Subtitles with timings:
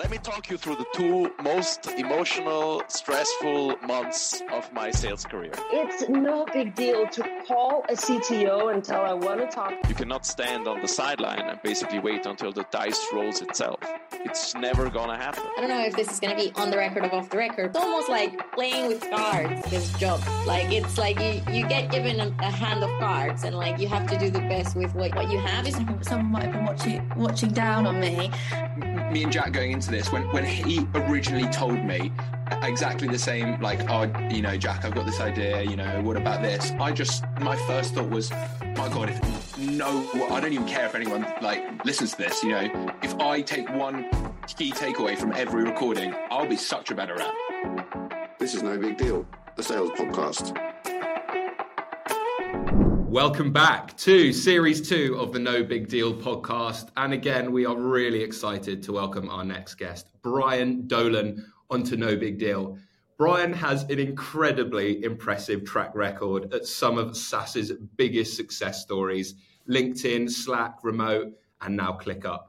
[0.00, 5.52] Let me talk you through the two most emotional, stressful months of my sales career.
[5.70, 9.74] It's no big deal to call a CTO and tell I want to talk.
[9.90, 13.78] You cannot stand on the sideline and basically wait until the dice rolls itself.
[14.24, 15.42] It's never gonna happen.
[15.56, 17.66] I don't know if this is gonna be on the record or off the record.
[17.66, 20.20] It's almost like playing with cards, this job.
[20.46, 23.88] Like it's like you, you get given a, a hand of cards and like you
[23.88, 25.66] have to do the best with what, what you have.
[25.66, 28.30] Is someone might have been watching watching down on me.
[29.10, 32.12] Me and Jack going into this when when he originally told me
[32.62, 36.16] exactly the same like oh you know jack i've got this idea you know what
[36.16, 36.70] about this?
[36.80, 40.94] I just my first thought was my god if no i don't even care if
[40.94, 42.92] anyone like listens to this you know?
[43.02, 44.08] If i take one
[44.46, 47.34] key takeaway from every recording i'll be such a better rep
[48.40, 49.26] this is no big deal.
[49.56, 50.56] The sales podcast.
[53.06, 56.88] Welcome back to series two of the No Big Deal podcast.
[56.96, 62.16] And again, we are really excited to welcome our next guest, Brian Dolan, onto No
[62.16, 62.78] Big Deal.
[63.16, 69.34] Brian has an incredibly impressive track record at some of SaaS's biggest success stories
[69.68, 72.40] LinkedIn, Slack, Remote, and now ClickUp.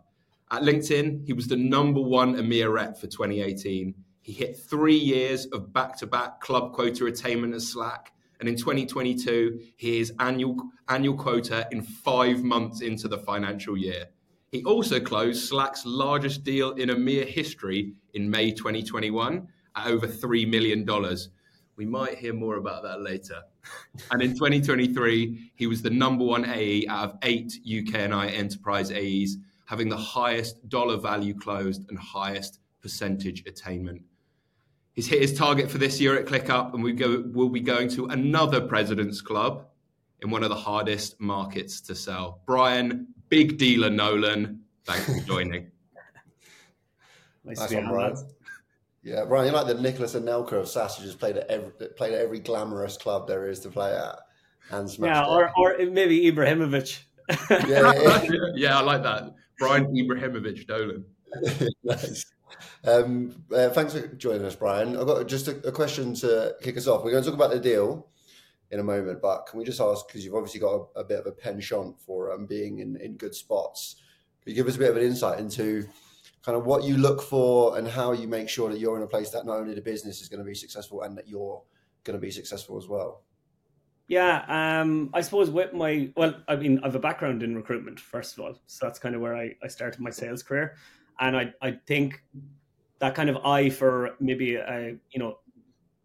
[0.50, 3.94] At LinkedIn, he was the number one EMEA rep for 2018.
[4.22, 8.56] He hit three years of back to back club quota attainment at Slack and in
[8.56, 10.58] 2022, his annual
[10.90, 14.08] annual quota in five months into the financial year.
[14.52, 20.46] He also closed Slack's largest deal in EMEA history in May 2021 at over $3
[20.50, 20.86] million.
[21.78, 23.44] We might hear more about that later.
[24.12, 28.28] and in 2023, he was the number one AE out of eight UK and I
[28.28, 34.02] enterprise AEs, having the highest dollar value closed and highest percentage attainment.
[34.92, 37.88] He's hit his target for this year at ClickUp, and we go, we'll be going
[37.92, 39.66] to another President's Club
[40.20, 42.42] in one of the hardest markets to sell.
[42.46, 45.72] Brian, big dealer Nolan, thanks for joining.
[47.44, 48.16] nice, nice one, Brian.
[49.02, 51.72] Yeah, Brian, you're like the Nicholas and Anelka of SaaS who just played at every
[51.98, 54.20] played at every glamorous club there is to play at.
[54.70, 57.00] And yeah, or, or maybe Ibrahimovic.
[57.50, 58.30] yeah, yeah, yeah.
[58.56, 59.34] yeah, I like that.
[59.58, 61.04] Brian Ibrahimovic Dolan.
[61.84, 62.26] nice.
[62.84, 64.98] Um, uh, thanks for joining us, Brian.
[64.98, 67.04] I've got just a, a, question to kick us off.
[67.04, 68.08] We're going to talk about the deal
[68.72, 71.20] in a moment, but can we just ask, because you've obviously got a, a, bit
[71.20, 73.98] of a penchant for um, being in, in good spots,
[74.42, 75.86] can you give us a bit of an insight into
[76.44, 79.08] kind of what you look for and how you make sure that you're in a
[79.08, 81.62] place that not only the business is going to be successful and that you're
[82.04, 83.24] going to be successful as well?
[84.08, 88.00] Yeah, um, I suppose with my well, I mean, I have a background in recruitment
[88.00, 90.76] first of all, so that's kind of where I, I started my sales career,
[91.20, 92.22] and I I think
[93.00, 95.38] that kind of eye for maybe a you know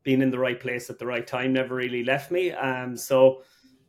[0.06, 2.52] being in the right place at the right time never really left me.
[2.52, 3.42] Um, so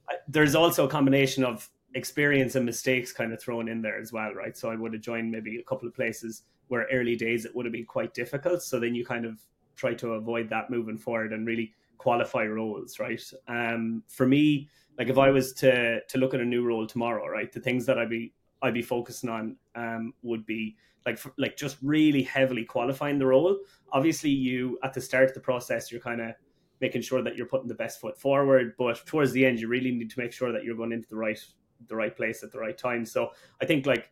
[0.10, 4.12] I, there's also a combination of experience and mistakes kind of thrown in there as
[4.12, 4.58] well, right?
[4.58, 7.68] So I would have joined maybe a couple of places where early days it would
[7.68, 8.64] have been quite difficult.
[8.64, 9.38] So then you kind of
[9.76, 13.22] try to avoid that moving forward and really qualify roles, right?
[13.48, 17.28] Um, for me, like if I was to to look at a new role tomorrow,
[17.28, 21.56] right, the things that I'd be I'd be focusing on um, would be like like
[21.56, 23.58] just really heavily qualifying the role.
[23.94, 26.36] Obviously, you at the start of the process, you're kind of
[26.82, 29.90] making sure that you're putting the best foot forward, but towards the end, you really
[29.90, 31.40] need to make sure that you're going into the right
[31.88, 33.06] the right place at the right time.
[33.06, 33.32] So
[33.62, 34.12] I think like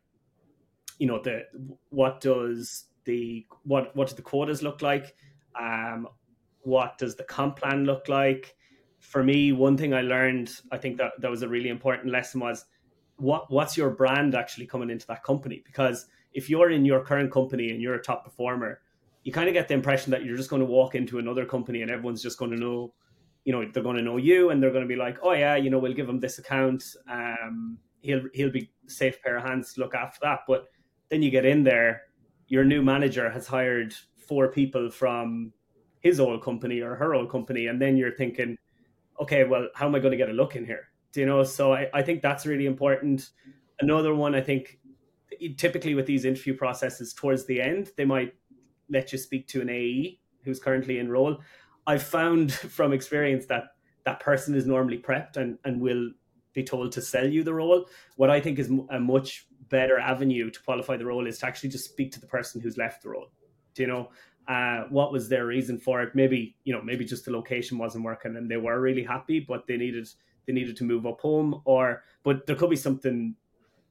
[0.98, 1.44] you know the
[1.90, 5.16] what does the what what do the quotas look like?
[5.60, 6.08] Um,
[6.62, 8.56] what does the comp plan look like?
[9.00, 12.40] For me, one thing I learned, I think that that was a really important lesson
[12.40, 12.66] was
[13.18, 17.32] what what's your brand actually coming into that company because if you're in your current
[17.32, 18.82] company and you're a top performer,
[19.24, 21.82] you kind of get the impression that you're just going to walk into another company
[21.82, 22.94] and everyone's just going to know,
[23.46, 25.56] you know, they're going to know you and they're going to be like, oh yeah,
[25.56, 26.84] you know, we'll give him this account.
[27.10, 30.42] Um, he'll he'll be safe pair of hands to look after that.
[30.48, 30.66] But
[31.10, 32.04] then you get in there,
[32.48, 33.96] your new manager has hired
[34.28, 35.54] four people from
[36.02, 38.58] his old company or her old company, and then you're thinking,
[39.22, 40.90] okay, well, how am I going to get a look in here?
[41.14, 41.44] Do you know?
[41.44, 43.30] So I, I think that's really important.
[43.80, 44.80] Another one I think
[45.58, 48.34] typically with these interview processes towards the end, they might
[48.90, 51.38] let you speak to an AE who's currently in role.
[51.88, 53.66] I've found from experience that
[54.06, 56.12] that person is normally prepped and, and will
[56.54, 57.86] be told to sell you the role.
[58.16, 61.70] What I think is a much better avenue to qualify the role is to actually
[61.70, 63.28] just speak to the person who's left the role.
[63.74, 64.10] Do you know
[64.48, 66.16] uh, what was their reason for it?
[66.16, 69.68] Maybe you know maybe just the location wasn't working and they were really happy, but
[69.68, 70.08] they needed
[70.48, 73.36] they needed to move up home, or but there could be something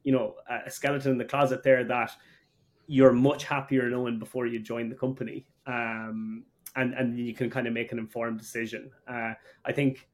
[0.04, 0.34] you know
[0.66, 2.12] a skeleton in the closet there that
[2.86, 6.44] you're much happier knowing before you join the company um,
[6.76, 9.32] and and you can kind of make an informed decision uh,
[9.64, 10.08] i think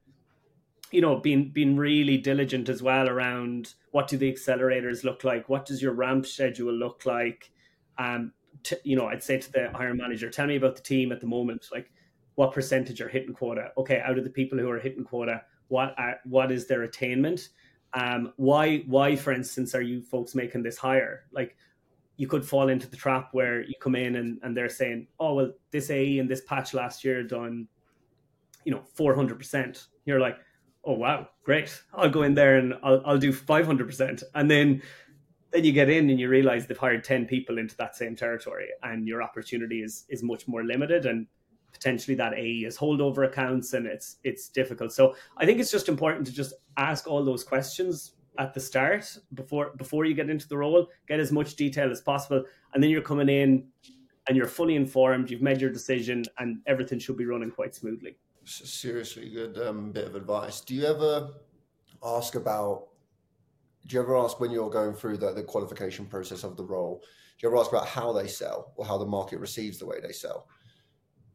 [0.90, 5.48] you know being being really diligent as well around what do the accelerators look like
[5.48, 7.50] what does your ramp schedule look like
[7.98, 8.32] um,
[8.84, 11.26] you know, I'd say to the hiring manager, tell me about the team at the
[11.26, 11.66] moment.
[11.72, 11.90] Like,
[12.34, 13.70] what percentage are hitting quota?
[13.76, 17.48] Okay, out of the people who are hitting quota, what are, what is their attainment?
[17.92, 21.24] Um, why why, for instance, are you folks making this higher?
[21.32, 21.56] Like,
[22.16, 25.34] you could fall into the trap where you come in and, and they're saying, oh
[25.34, 27.66] well, this AE in this patch last year done,
[28.64, 29.86] you know, four hundred percent.
[30.04, 30.38] You're like,
[30.84, 31.82] oh wow, great.
[31.94, 34.82] I'll go in there and I'll I'll do five hundred percent, and then
[35.50, 38.68] then you get in and you realize they've hired 10 people into that same territory
[38.82, 41.26] and your opportunity is is much more limited and
[41.72, 44.92] potentially that AE is holdover accounts and it's it's difficult.
[44.92, 49.18] So I think it's just important to just ask all those questions at the start
[49.34, 52.44] before before you get into the role, get as much detail as possible,
[52.74, 53.66] and then you're coming in
[54.28, 58.16] and you're fully informed, you've made your decision and everything should be running quite smoothly.
[58.44, 60.60] Seriously good um, bit of advice.
[60.60, 61.30] Do you ever
[62.04, 62.88] ask about
[63.86, 67.00] do you ever ask when you're going through the, the qualification process of the role,
[67.02, 69.98] do you ever ask about how they sell or how the market receives the way
[70.00, 70.46] they sell?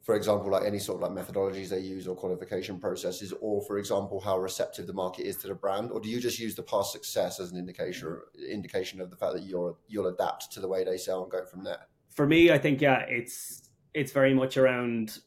[0.06, 3.80] For example, like any sort of like methodologies they use or qualification processes, or for
[3.80, 6.62] example, how receptive the market is to the brand, or do you just use the
[6.62, 8.16] past success as an indication
[8.48, 11.44] indication of the fact that you're you'll adapt to the way they sell and go
[11.44, 11.88] from there?
[12.12, 15.18] For me, I think yeah, it's it's very much around.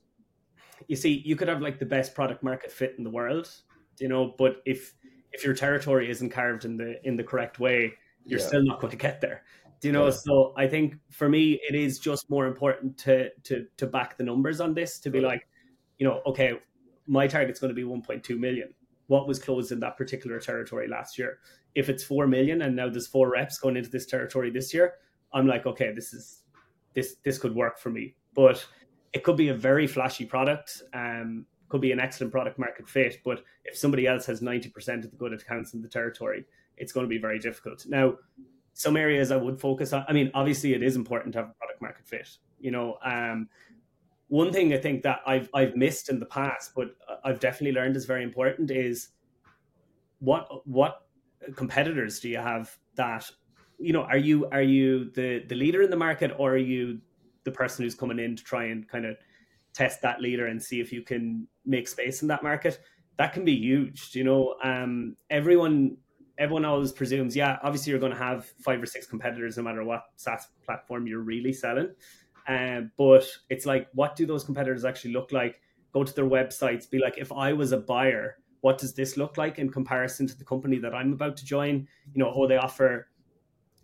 [0.86, 3.50] You see, you could have like the best product market fit in the world,
[3.98, 4.94] you know, but if
[5.32, 7.94] if your territory isn't carved in the in the correct way,
[8.24, 8.46] you're yeah.
[8.46, 9.42] still not going to get there.
[9.80, 10.06] Do you know?
[10.06, 10.12] Yeah.
[10.12, 14.24] So I think for me, it is just more important to to to back the
[14.24, 15.46] numbers on this to be like,
[15.98, 16.58] you know, okay,
[17.06, 18.74] my target's going to be 1.2 million.
[19.06, 21.38] What was closed in that particular territory last year?
[21.74, 24.94] If it's four million and now there's four reps going into this territory this year,
[25.32, 26.42] I'm like, okay, this is
[26.94, 28.16] this this could work for me.
[28.34, 28.64] But
[29.12, 30.82] it could be a very flashy product.
[30.92, 35.10] Um, could be an excellent product market fit, but if somebody else has 90% of
[35.10, 36.46] the good accounts in the territory,
[36.78, 37.84] it's going to be very difficult.
[37.86, 38.14] Now,
[38.78, 41.82] some areas I would focus on, I mean, obviously it is important to have product
[41.82, 42.28] market fit.
[42.60, 43.48] You know, um,
[44.28, 46.94] one thing I think that I've I've missed in the past, but
[47.24, 49.08] I've definitely learned is very important is
[50.20, 51.08] what what
[51.56, 53.28] competitors do you have that
[53.80, 57.00] you know are you are you the the leader in the market or are you
[57.44, 59.16] the person who's coming in to try and kind of
[59.72, 62.80] test that leader and see if you can make space in that market,
[63.16, 64.14] that can be huge.
[64.14, 65.96] You know, um, everyone
[66.38, 69.84] everyone always presumes, yeah, obviously you're going to have five or six competitors no matter
[69.84, 71.90] what SaaS platform you're really selling.
[72.46, 75.60] Um, but it's like, what do those competitors actually look like?
[75.92, 79.36] Go to their websites, be like, if I was a buyer, what does this look
[79.36, 81.86] like in comparison to the company that I'm about to join?
[82.14, 83.08] You know, oh, they offer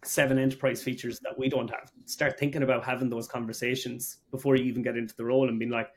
[0.05, 1.91] seven enterprise features that we don't have.
[2.07, 5.71] Start thinking about having those conversations before you even get into the role and being
[5.71, 5.89] like,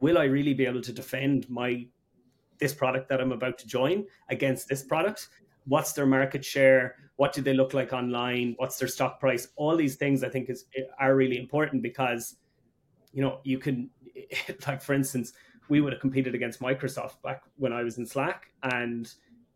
[0.00, 1.86] will I really be able to defend my
[2.58, 5.28] this product that I'm about to join against this product?
[5.66, 6.96] What's their market share?
[7.16, 8.54] What do they look like online?
[8.58, 9.48] What's their stock price?
[9.56, 10.64] All these things I think is
[10.98, 12.36] are really important because
[13.12, 13.90] you know you can
[14.66, 15.32] like for instance
[15.68, 19.12] we would have competed against Microsoft back when I was in Slack and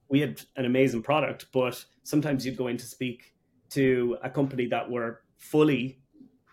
[0.09, 3.35] we had an amazing product but sometimes you'd go in to speak
[3.71, 6.01] to a company that were fully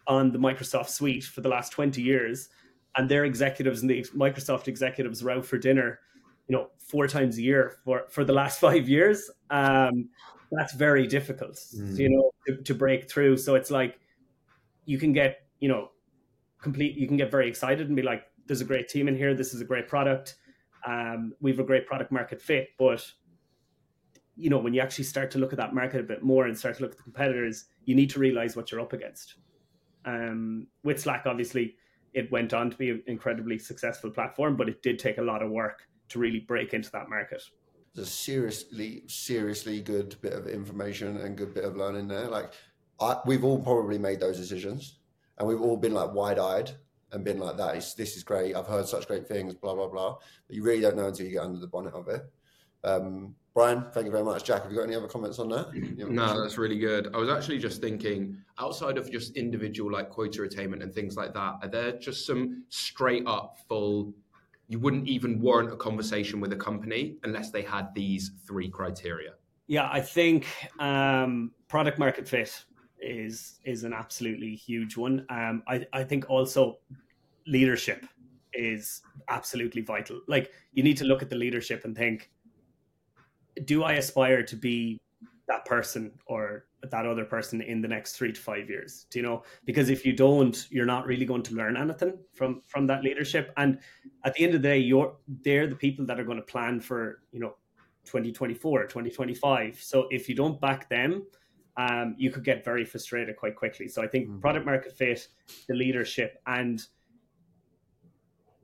[0.07, 2.49] on the Microsoft suite for the last 20 years
[2.97, 5.99] and their executives and the Microsoft executives were out for dinner,
[6.47, 9.29] you know, four times a year for, for the last five years.
[9.49, 10.09] Um,
[10.51, 11.97] that's very difficult, mm.
[11.97, 13.37] you know, to, to break through.
[13.37, 13.99] So it's like
[14.85, 15.89] you can get, you know,
[16.61, 19.33] complete, you can get very excited and be like, there's a great team in here.
[19.33, 20.35] This is a great product.
[20.85, 23.05] Um, we have a great product market fit, but
[24.37, 26.57] you know, when you actually start to look at that market a bit more and
[26.57, 29.35] start to look at the competitors, you need to realize what you're up against.
[30.03, 31.75] Um, with Slack, obviously,
[32.13, 35.41] it went on to be an incredibly successful platform, but it did take a lot
[35.41, 37.41] of work to really break into that market.
[37.95, 42.27] There's a seriously, seriously good bit of information and good bit of learning there.
[42.27, 42.51] Like,
[42.99, 44.99] I, we've all probably made those decisions,
[45.37, 46.71] and we've all been like wide-eyed
[47.11, 48.55] and been like, "That is, this is great.
[48.55, 50.17] I've heard such great things." Blah blah blah.
[50.47, 52.21] But you really don't know until you get under the bonnet of it.
[52.83, 54.43] Um, Brian, thank you very much.
[54.43, 55.73] Jack, have you got any other comments on that?
[55.73, 57.15] No, that's really good.
[57.15, 61.33] I was actually just thinking, outside of just individual like quota attainment and things like
[61.33, 64.13] that, are there just some straight up full?
[64.67, 69.33] You wouldn't even warrant a conversation with a company unless they had these three criteria.
[69.67, 70.47] Yeah, I think
[70.79, 72.65] um, product market fit
[72.99, 75.25] is is an absolutely huge one.
[75.29, 76.79] Um, I I think also
[77.47, 78.05] leadership
[78.53, 80.21] is absolutely vital.
[80.27, 82.31] Like you need to look at the leadership and think
[83.63, 84.99] do I aspire to be
[85.47, 89.23] that person or that other person in the next three to five years do you
[89.23, 93.03] know because if you don't you're not really going to learn anything from from that
[93.03, 93.79] leadership and
[94.23, 96.79] at the end of the day you're they're the people that are going to plan
[96.79, 97.55] for you know
[98.05, 101.25] 2024 2025 so if you don't back them
[101.77, 103.87] um, you could get very frustrated quite quickly.
[103.87, 104.39] So I think mm-hmm.
[104.39, 105.27] product market fit,
[105.67, 106.81] the leadership, and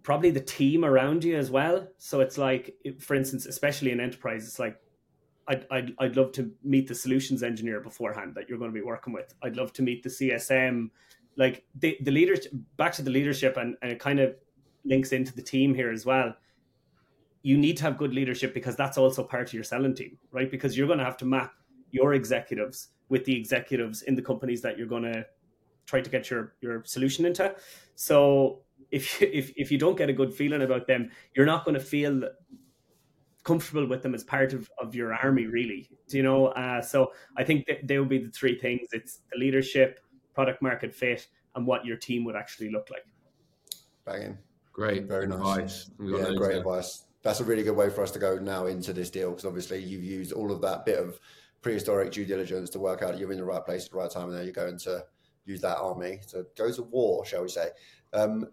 [0.04, 1.88] probably the team around you as well.
[1.98, 4.78] So it's like, for instance, especially in enterprise, it's like
[5.48, 8.86] I'd, I'd, I'd love to meet the solutions engineer beforehand that you're going to be
[8.86, 9.34] working with.
[9.42, 10.90] I'd love to meet the CSM,
[11.38, 14.36] like the, the leaders, back to the leadership, and, and it kind of
[14.86, 16.36] links into the team here as well.
[17.44, 20.50] You need to have good leadership because that's also part of your selling team, right?
[20.50, 21.54] Because you're going to have to map
[21.90, 25.26] your executives with the executives in the companies that you're going to
[25.86, 27.54] try to get your your solution into.
[27.96, 31.76] So if if if you don't get a good feeling about them, you're not going
[31.76, 32.24] to feel
[33.44, 35.90] comfortable with them as part of, of your army really.
[36.08, 36.48] Do you know?
[36.48, 38.90] Uh, so i think that they would be the three things.
[38.92, 40.00] It's the leadership
[40.34, 43.06] product market fit and what your team would actually look like.
[44.06, 44.38] Banging.
[44.74, 45.92] Great very nice.
[46.00, 46.60] yeah great there.
[46.60, 47.06] advice.
[47.24, 49.80] That's a really good way for us to go now into this deal because obviously
[49.84, 51.20] you've used all of that bit of
[51.62, 54.30] prehistoric due diligence to work out you're in the right place at the right time,
[54.30, 55.04] and now you're going to
[55.46, 57.70] use that army to go to war, shall we say?
[58.14, 58.48] Um,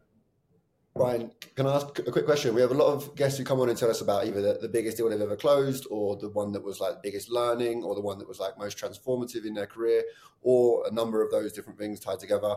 [0.99, 2.57] Brian, can I ask a quick question?
[2.57, 4.59] We have a lot of guests who come on and tell us about either the,
[4.61, 7.85] the, biggest deal they've ever closed, or the one that was like the biggest learning,
[7.85, 10.03] or the one that was like most transformative in their career,
[10.43, 12.57] or a number of those different things tied together.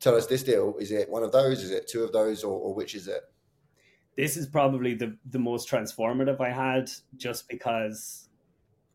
[0.00, 1.62] Tell us this deal: is it one of those?
[1.62, 3.22] Is it two of those, or, or which is it?
[4.18, 8.28] This is probably the the most transformative I had, just because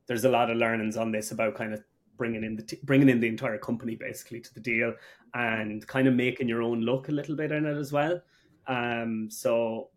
[0.05, 1.83] there's a lot of learnings on this about kind of
[2.15, 4.93] bringing in the t- bringing in the entire company basically to the deal
[5.33, 8.21] and kind of making your own look a little bit in it as well.
[8.67, 9.89] Um, so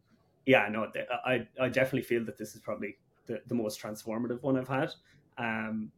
[0.46, 0.90] yeah, no,
[1.24, 2.96] I I definitely feel that this is probably
[3.26, 4.92] the, the most transformative one I've had.
[5.38, 5.92] Um,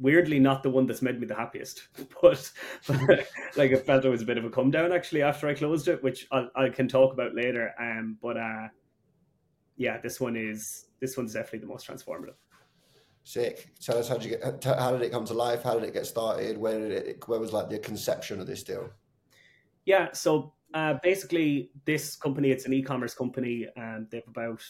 [0.00, 1.88] weirdly, not the one that's made me the happiest,
[2.22, 2.50] but,
[2.86, 5.54] but like I felt it was a bit of a come down actually after I
[5.54, 7.72] closed it, which I, I can talk about later.
[7.80, 8.68] Um, but uh,
[9.76, 12.34] yeah, this one is this one's definitely the most transformative.
[13.24, 13.68] Sick.
[13.80, 14.64] Tell us how did you get?
[14.64, 15.62] How did it come to life?
[15.62, 16.56] How did it get started?
[16.56, 17.28] Where did it?
[17.28, 18.88] Where was like the conception of this deal?
[19.84, 20.08] Yeah.
[20.12, 24.62] So uh, basically, this company it's an e-commerce company, and they've about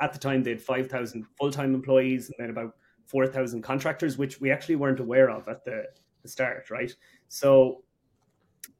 [0.00, 2.74] at the time they had five thousand full-time employees, and then about
[3.06, 5.84] four thousand contractors, which we actually weren't aware of at the,
[6.22, 6.70] the start.
[6.70, 6.92] Right.
[7.28, 7.82] So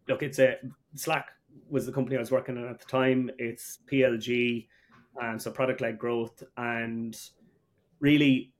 [0.09, 0.57] look, it's a
[0.95, 1.31] Slack
[1.69, 3.31] was the company I was working on at the time.
[3.39, 4.67] It's PLG,
[5.21, 7.19] um, so product led growth and
[8.01, 8.53] really,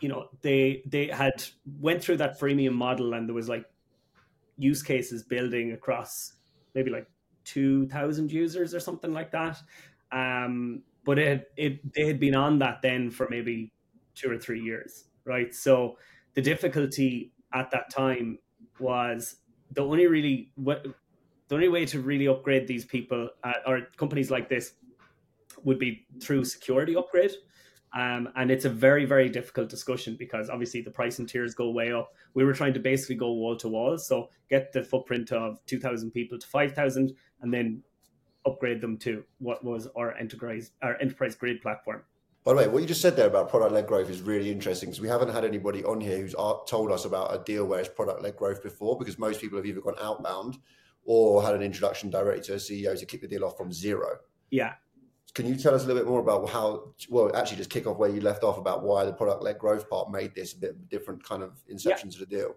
[0.00, 1.44] you know, they they had
[1.80, 3.64] went through that freemium model and there was like
[4.56, 6.34] use cases building across
[6.74, 7.06] maybe like
[7.44, 9.58] 2000 users or something like that.
[10.12, 13.72] Um, but it, it they had been on that then for maybe
[14.14, 15.54] two or three years, right?
[15.54, 15.98] So
[16.34, 18.38] the difficulty at that time
[18.78, 19.36] was
[19.70, 24.48] the only really the only way to really upgrade these people uh, or companies like
[24.48, 24.72] this
[25.62, 27.32] would be through security upgrade.
[27.94, 31.70] Um, and it's a very, very difficult discussion because obviously the price and tiers go
[31.70, 32.12] way up.
[32.34, 33.98] We were trying to basically go wall to wall.
[33.98, 37.82] So get the footprint of 2,000 people to 5,000 and then
[38.46, 42.02] upgrade them to what was our enterprise, our enterprise grade platform.
[42.42, 44.90] By the way, what you just said there about product led growth is really interesting
[44.90, 46.34] because we haven't had anybody on here who's
[46.66, 49.64] told us about a deal where it's product led growth before because most people have
[49.64, 50.58] either gone outbound
[51.04, 54.18] or had an introduction directly to a CEO to kick the deal off from zero.
[54.50, 54.74] Yeah.
[55.34, 57.98] Can you tell us a little bit more about how, well, actually just kick off
[57.98, 60.88] where you left off about why the product led growth part made this a bit
[60.88, 62.12] different kind of inception yeah.
[62.12, 62.56] to the deal?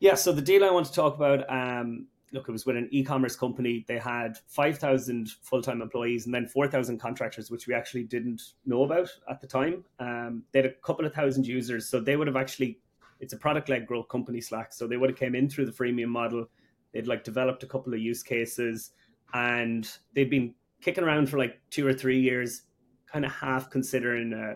[0.00, 2.88] Yeah, so the deal I want to talk about, um, look, it was with an
[2.90, 3.84] e-commerce company.
[3.86, 9.08] They had 5,000 full-time employees and then 4,000 contractors, which we actually didn't know about
[9.30, 9.84] at the time.
[10.00, 12.80] Um, they had a couple of thousand users, so they would have actually,
[13.20, 16.08] it's a product-led growth company, Slack, so they would have came in through the freemium
[16.08, 16.48] model.
[16.92, 18.90] They'd like developed a couple of use cases
[19.32, 22.62] and they'd been kicking around for like two or three years,
[23.06, 24.54] kind of half considering a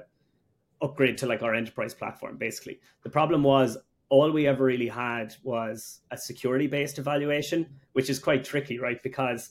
[0.85, 2.37] upgrade to like our enterprise platform.
[2.37, 3.77] Basically, the problem was
[4.09, 9.03] all we ever really had was a security based evaluation, which is quite tricky, right?
[9.03, 9.51] Because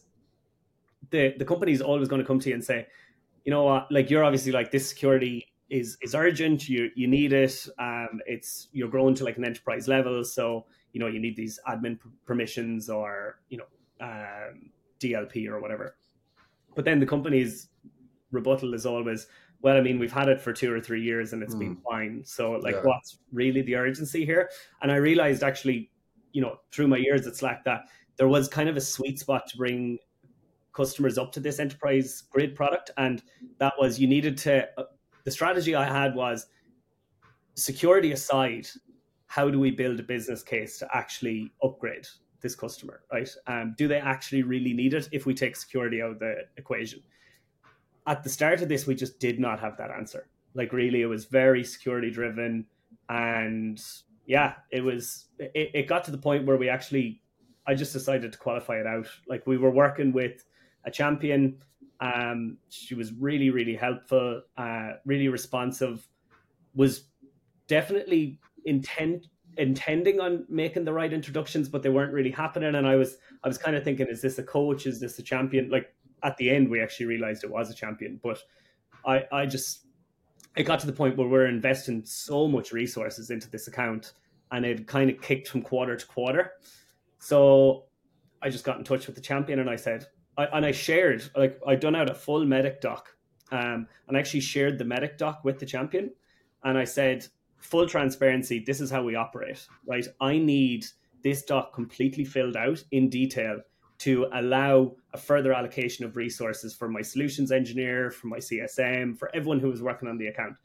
[1.11, 2.88] the the company is always going to come to you and say,
[3.45, 6.67] you know what, like you're obviously like this security is is urgent.
[6.67, 7.67] You you need it.
[7.77, 11.59] Um, it's you're growing to like an enterprise level, so you know you need these
[11.67, 13.65] admin permissions or you know
[14.01, 15.95] um, DLP or whatever.
[16.79, 17.67] But then the company's
[18.31, 19.27] rebuttal is always,
[19.62, 21.59] well, I mean, we've had it for two or three years and it's mm.
[21.59, 21.81] been hmm.
[21.81, 22.24] fine.
[22.24, 22.83] So, like, yeah.
[22.83, 24.50] what's really the urgency here?
[24.81, 25.91] And I realized actually,
[26.31, 29.45] you know, through my years at Slack that there was kind of a sweet spot
[29.50, 29.98] to bring
[30.71, 32.91] customers up to this enterprise grid product.
[32.95, 33.21] And
[33.57, 34.86] that was you needed to, uh,
[35.25, 36.45] the strategy I had was
[37.55, 38.69] security aside,
[39.27, 42.07] how do we build a business case to actually upgrade
[42.41, 43.29] this customer, right?
[43.48, 47.01] Um, do they actually really need it if we take security out of the equation?
[48.08, 50.27] At the start of this, we just did not have that answer.
[50.53, 52.65] Like, really, it was very security driven.
[53.08, 53.81] And,
[54.25, 55.27] yeah, it was.
[55.38, 57.22] It, it got to the point where we actually,
[57.67, 59.08] I just decided to qualify it out.
[59.27, 60.43] Like we were working with
[60.86, 61.62] a champion.
[62.00, 66.08] Um, she was really, really helpful, uh, really responsive.
[66.74, 67.03] Was
[67.67, 69.27] definitely intent
[69.60, 72.74] intending on making the right introductions, but they weren't really happening.
[72.75, 74.88] And I was, I was kind of thinking, is this a coach?
[74.88, 75.70] Is this a champion?
[75.70, 78.20] Like at the end, we actually realized it was a champion.
[78.24, 78.39] But
[79.06, 79.86] I, I just,
[80.56, 84.13] it got to the point where we're investing so much resources into this account,
[84.51, 86.54] and it kind of kicked from quarter to quarter.
[87.20, 87.86] So
[88.42, 91.30] I just got in touch with the champion, and I said, I, and I shared,
[91.36, 93.16] like I done out a full MEDDIC doc,
[93.51, 96.12] um, and I actually shared the MEDDIC doc with the champion,
[96.63, 97.28] and I said,
[97.60, 100.06] full transparency, this is how we operate, right?
[100.22, 100.86] I need
[101.24, 103.60] this doc completely filled out in detail
[104.00, 109.30] to allow a further allocation of resources for my solutions engineer, for my CSM, for
[109.36, 110.56] everyone who was working on the account.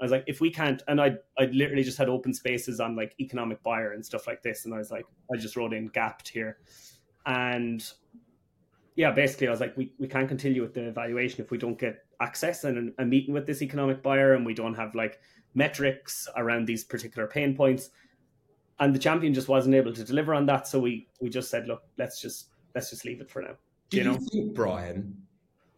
[0.00, 2.96] I was like, if we can't, and I I literally just had open spaces on
[2.96, 5.88] like economic buyer and stuff like this, and I was like, I just wrote in
[5.88, 6.58] gapped here,
[7.26, 7.86] and
[8.96, 11.78] yeah, basically I was like, we, we can't continue with the evaluation if we don't
[11.78, 15.20] get access and a meeting with this economic buyer, and we don't have like
[15.54, 17.90] metrics around these particular pain points.
[18.78, 21.66] And the champion just wasn't able to deliver on that, so we we just said,
[21.66, 23.56] look, let's just let's just leave it for now.
[23.90, 25.14] Do you, you think, Brian,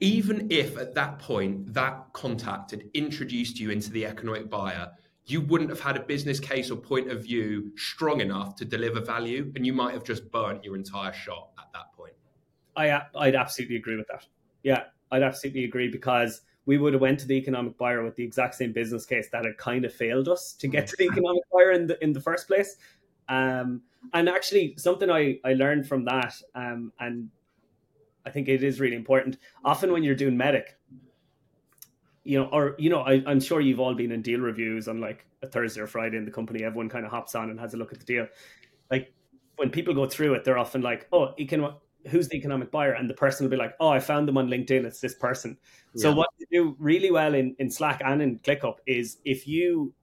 [0.01, 4.91] even if at that point that contact had introduced you into the economic buyer,
[5.27, 9.01] you wouldn't have had a business case or point of view strong enough to deliver
[9.01, 12.15] value, and you might have just burnt your entire shot at that point.
[12.77, 14.27] I I'd absolutely agree with that.
[14.63, 18.25] Yeah, I'd absolutely agree because we would have went to the economic buyer with the
[18.25, 21.43] exact same business case that had kind of failed us to get to the economic
[21.53, 22.77] buyer in the in the first place.
[23.29, 27.31] Um, and actually, something I, I learned from that, um, and
[28.27, 29.39] I think it is really important.
[29.65, 30.67] Often when you're doing MEDDIC,
[32.25, 35.01] you know, or you know, I, I'm sure you've all been in deal reviews on
[35.01, 36.63] like a Thursday or Friday in the company.
[36.63, 38.29] Everyone kind of hops on and has a look at the deal.
[38.91, 39.13] Like
[39.57, 41.75] when people go through it, they're often like, "Oh, econ-
[42.09, 44.49] who's the economic buyer?" And the person will be like, "Oh, I found them on
[44.49, 44.85] LinkedIn.
[44.85, 45.59] It's this person."
[45.95, 46.03] Yeah.
[46.03, 49.95] So what you do really well in in Slack and in ClickUp is if you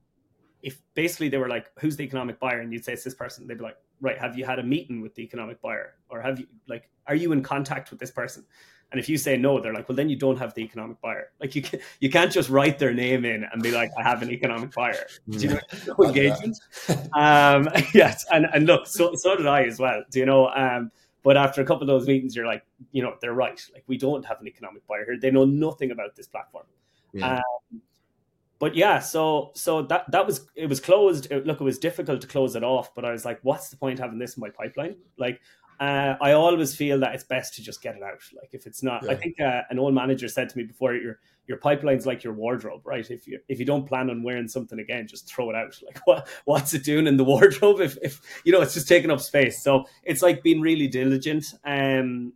[0.62, 3.48] if basically they were like, "Who's the economic buyer?" and you'd say it's this person,
[3.48, 6.40] they'd be like, "Right, have you had a meeting with the economic buyer, or have
[6.40, 8.46] you like, are you in contact with this person?"
[8.92, 11.32] And if you say no, they're like, "Well, then you don't have the economic buyer.
[11.40, 14.22] Like you can, you can't just write their name in and be like, I have
[14.22, 15.60] an economic buyer." Do you know
[16.00, 16.58] no engagement?
[17.14, 20.04] um, yes, and and look, so so did I as well.
[20.10, 20.50] Do you know?
[20.50, 20.92] Um,
[21.24, 23.62] but after a couple of those meetings, you're like, you know, they're right.
[23.74, 25.20] Like we don't have an economic buyer here.
[25.20, 26.66] They know nothing about this platform.
[27.14, 27.36] Yeah.
[27.36, 27.82] Um,
[28.60, 31.32] but yeah, so so that that was it was closed.
[31.32, 33.78] It, look, it was difficult to close it off, but I was like, what's the
[33.78, 34.98] point having this in my pipeline?
[35.18, 35.40] Like,
[35.80, 38.20] uh, I always feel that it's best to just get it out.
[38.36, 39.12] Like, if it's not, yeah.
[39.12, 42.34] I think uh, an old manager said to me before, your your pipeline's like your
[42.34, 43.10] wardrobe, right?
[43.10, 45.76] If you if you don't plan on wearing something again, just throw it out.
[45.86, 47.82] Like, what what's it doing in the wardrobe?
[47.82, 49.64] If if you know, it's just taking up space.
[49.64, 51.46] So it's like being really diligent.
[51.66, 52.34] Um,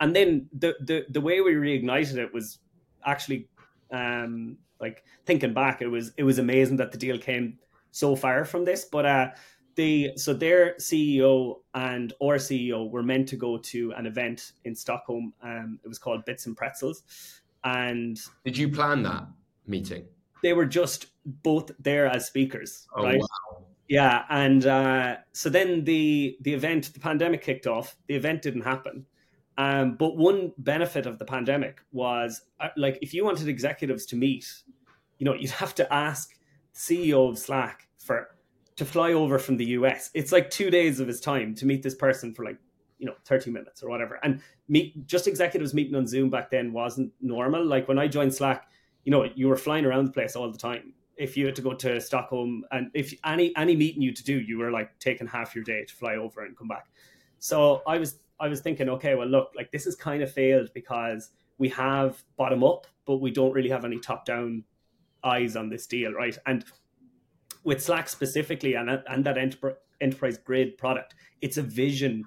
[0.00, 2.58] and then the the the way we reignited it was
[3.06, 3.48] actually
[3.92, 7.58] um like thinking back, it was it was amazing that the deal came
[7.92, 8.84] so far from this.
[8.84, 9.28] But uh,
[9.76, 14.74] the so their CEO and our CEO were meant to go to an event in
[14.74, 15.32] Stockholm.
[15.40, 17.04] Um, it was called Bits and Pretzels.
[17.64, 19.26] And did you plan that
[19.66, 20.04] meeting?
[20.42, 23.18] They were just both there as speakers, oh, right?
[23.18, 23.64] Wow.
[23.88, 27.96] Yeah, and uh, so then the the event, the pandemic kicked off.
[28.06, 29.06] The event didn't happen,
[29.58, 34.16] um, but one benefit of the pandemic was uh, like if you wanted executives to
[34.16, 34.46] meet,
[35.18, 36.34] you know, you'd have to ask
[36.74, 38.28] CEO of Slack for
[38.76, 40.10] to fly over from the US.
[40.14, 42.58] It's like two days of his time to meet this person for like,
[43.04, 44.18] you know, 30 minutes or whatever.
[44.22, 47.62] And meet just executives meeting on Zoom back then wasn't normal.
[47.62, 48.66] Like when I joined Slack,
[49.04, 50.94] you know, you were flying around the place all the time.
[51.18, 54.40] If you had to go to Stockholm and if any any meeting you to do,
[54.40, 56.86] you were like taking half your day to fly over and come back.
[57.40, 60.70] So I was I was thinking, okay, well, look, like this is kind of failed
[60.72, 64.64] because we have bottom up, but we don't really have any top down
[65.22, 66.38] eyes on this deal, right?
[66.46, 66.64] And
[67.64, 72.24] with Slack specifically and, and that enter- enterprise grade product, it's a vision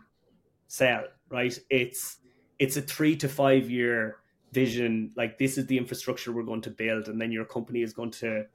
[0.68, 1.58] sell, right?
[1.70, 2.18] It's
[2.60, 4.18] it's a three to five year
[4.52, 5.12] vision.
[5.16, 8.12] Like this is the infrastructure we're going to build, and then your company is going
[8.12, 8.46] to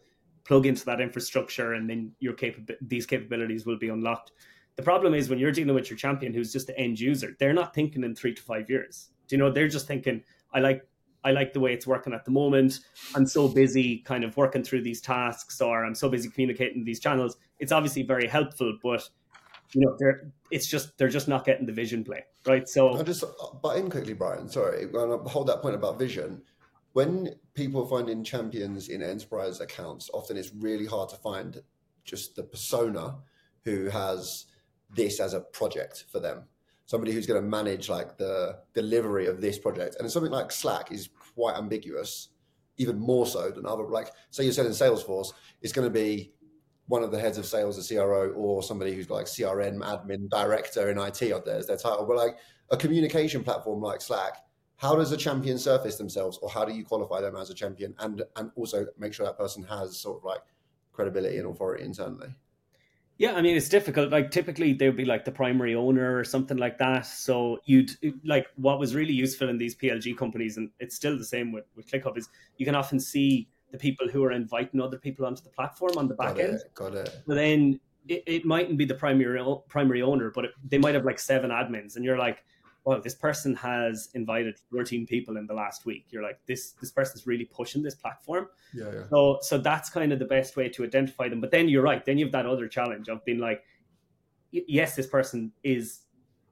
[0.45, 4.33] plug into that infrastructure, and then your capab- these capabilities will be unlocked.
[4.77, 7.53] The problem is when you're dealing with your champion who's just the end user, they're
[7.53, 9.11] not thinking in three to five years.
[9.29, 9.51] Do you know?
[9.51, 10.23] They're just thinking,
[10.53, 10.87] I like
[11.25, 12.81] I like the way it's working at the moment.
[13.15, 17.01] I'm so busy kind of working through these tasks, or I'm so busy communicating these
[17.01, 17.37] channels.
[17.59, 19.09] It's obviously very helpful, but
[19.75, 22.69] you know, they're it's just they're just not getting the vision play, right?
[22.69, 23.29] So I'll just uh,
[23.63, 24.49] butt in quickly, Brian.
[24.49, 26.43] Sorry, gonna hold that point about vision.
[26.93, 31.63] When people find in champions in enterprise accounts, often it's really hard to find
[32.05, 33.17] just the persona
[33.65, 34.47] who has
[34.95, 36.45] this as a project for them.
[36.85, 40.93] Somebody who's going to manage like the delivery of this project, and something like Slack
[40.93, 42.29] is quite ambiguous,
[42.77, 43.85] even more so than other.
[43.85, 45.33] Like, say you're selling Salesforce,
[45.63, 46.33] it's going to be
[46.87, 50.91] one of the heads of sales, a CRO, or somebody who's like CRM admin director
[50.91, 52.05] in IT out there as their title.
[52.07, 52.37] But like
[52.71, 54.39] a communication platform like Slack,
[54.77, 57.95] how does a champion surface themselves, or how do you qualify them as a champion,
[58.01, 60.41] and and also make sure that person has sort of like
[60.93, 62.35] credibility and authority internally?
[63.19, 64.11] Yeah, I mean it's difficult.
[64.11, 67.07] Like typically they would be like the primary owner or something like that.
[67.07, 67.93] So you'd
[68.25, 71.65] like what was really useful in these PLG companies, and it's still the same with,
[71.77, 75.43] with ClickUp, is you can often see the people who are inviting other people onto
[75.43, 76.55] the platform on the back got end.
[76.55, 77.23] It, got it.
[77.27, 81.05] But then it, it mightn't be the primary primary owner, but it, they might have
[81.05, 82.45] like seven admins, and you're like,
[82.85, 86.07] wow, this person has invited 14 people in the last week.
[86.11, 88.49] You're like, this this person's really pushing this platform.
[88.75, 89.03] Yeah, yeah.
[89.09, 91.41] So so that's kind of the best way to identify them.
[91.41, 92.05] But then you're right.
[92.05, 93.65] Then you have that other challenge of being like,
[94.51, 96.01] yes, this person is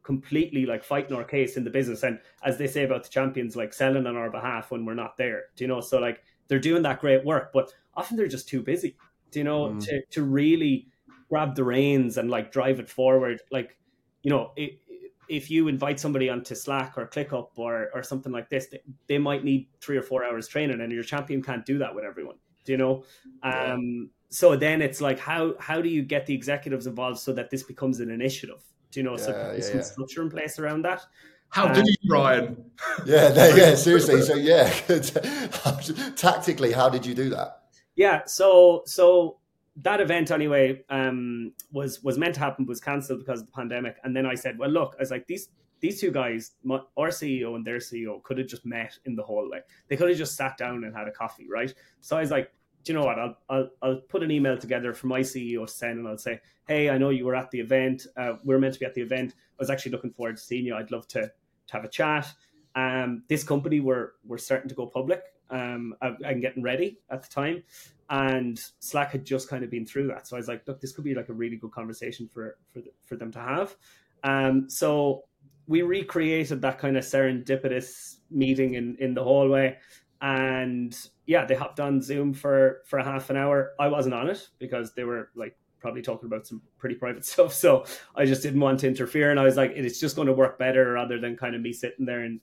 [0.03, 3.57] completely like fighting our case in the business, and as they say about the champions,
[3.57, 5.45] like selling on our behalf when we're not there.
[5.57, 5.83] Do you know?
[5.83, 8.97] So like they're doing that great work, but often they're just too busy.
[9.31, 9.81] Do you know Mm.
[9.87, 10.89] to to really
[11.31, 13.41] grab the reins and like drive it forward?
[13.51, 13.79] Like
[14.23, 14.53] you know.
[14.57, 14.81] It,
[15.29, 19.17] if you invite somebody onto Slack or ClickUp or, or something like this, they, they
[19.19, 22.35] might need three or four hours training, and your champion can't do that with everyone.
[22.65, 23.05] Do you know?
[23.45, 23.75] Yeah.
[23.75, 27.49] Um, so then it's like, how how do you get the executives involved so that
[27.49, 28.61] this becomes an initiative?
[28.91, 29.17] Do you know?
[29.17, 29.85] so Yeah, there's yeah, some yeah.
[29.93, 31.03] structure in place around that.
[31.51, 32.65] How do you, Brian?
[33.05, 34.23] Yeah, no, yeah, seriously.
[34.23, 34.71] So yeah,
[36.17, 37.63] tactically, how did you do that?
[37.97, 38.23] Yeah.
[38.27, 39.39] So so
[39.77, 43.97] that event anyway um, was was meant to happen was cancelled because of the pandemic,
[44.05, 45.49] and then I said, well, look, I was like these.
[45.81, 49.23] These two guys, my, our CEO and their CEO, could have just met in the
[49.23, 49.61] hallway.
[49.89, 51.73] They could have just sat down and had a coffee, right?
[52.03, 52.53] So I was like,
[52.85, 53.19] do you know what?
[53.19, 56.41] I'll, I'll, I'll put an email together for my CEO to send, and I'll say,
[56.67, 58.07] hey, I know you were at the event.
[58.17, 59.35] Uh, we're meant to be at the event.
[59.39, 60.75] I was actually looking forward to seeing you.
[60.75, 61.31] I'd love to,
[61.71, 62.33] to have a chat.
[62.75, 67.29] Um, this company were were starting to go public um, and getting ready at the
[67.29, 67.63] time,
[68.09, 70.27] and Slack had just kind of been through that.
[70.27, 72.81] So I was like, look, this could be like a really good conversation for for
[73.05, 73.77] for them to have.
[74.23, 75.25] Um, so
[75.67, 79.77] we recreated that kind of serendipitous meeting in in the hallway
[80.21, 84.49] and yeah they hopped on zoom for for half an hour i wasn't on it
[84.59, 87.53] because they were like probably talking about some pretty private stuff.
[87.53, 89.31] So i just didn't want to interfere.
[89.31, 91.73] And i was like it's just going to work better rather than kind of me
[91.73, 92.41] sitting there and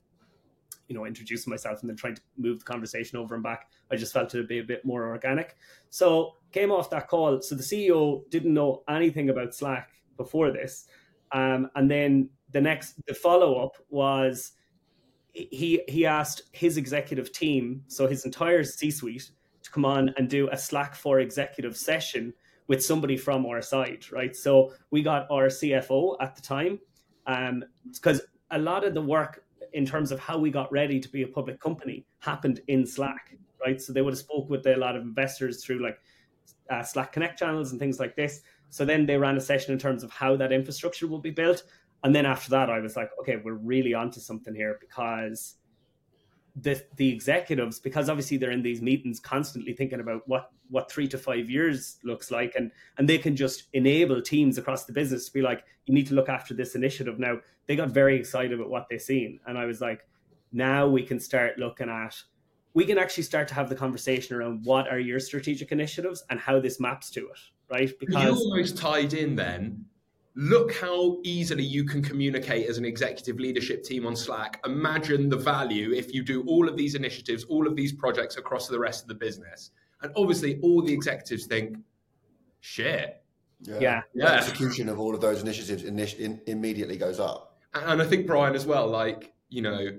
[0.87, 3.69] you know introducing myself and then trying to move the conversation over and back.
[3.91, 5.55] I just felt it would be a bit more organic.
[5.89, 7.41] So came off that call.
[7.41, 10.87] So the ceo didn't know anything about slack before this.
[11.31, 14.53] Um, and then the next the follow up was
[15.33, 19.29] he he asked his executive team, so his entire C suite,
[19.67, 22.33] to come on and do a Slack for executive session
[22.67, 24.35] with somebody from our side, right?
[24.35, 26.79] So we got our CFO at the time,
[27.25, 31.09] um, because a lot of the work in terms of how we got ready to
[31.09, 33.81] be a public company happened in Slack, right?
[33.81, 35.99] So they would have spoke with a lot of investors through like
[36.69, 38.41] uh, Slack Connect channels and things like this.
[38.69, 41.63] So then they ran a session in terms of how that infrastructure will be built.
[42.03, 45.55] And then after that, I was like, okay, we're really onto something here because
[46.59, 51.07] the the executives, because obviously they're in these meetings constantly thinking about what what three
[51.07, 55.25] to five years looks like, and and they can just enable teams across the business
[55.25, 57.37] to be like, you need to look after this initiative now.
[57.67, 60.07] They got very excited about what they seen, and I was like,
[60.51, 62.15] now we can start looking at
[62.73, 66.39] we can actually start to have the conversation around what are your strategic initiatives and
[66.39, 67.39] how this maps to it,
[67.71, 67.91] right?
[67.99, 69.85] Because You Because almost tied in then.
[70.39, 74.61] Look how easily you can communicate as an executive leadership team on Slack.
[74.67, 78.67] Imagine the value if you do all of these initiatives, all of these projects across
[78.67, 79.71] the rest of the business.
[80.03, 81.77] And obviously, all the executives think,
[82.59, 83.23] shit.
[83.61, 84.33] yeah, The Yeah.
[84.35, 87.57] execution of all of those initiatives init- in, immediately goes up.
[87.73, 89.97] And I think, Brian, as well, like, you know,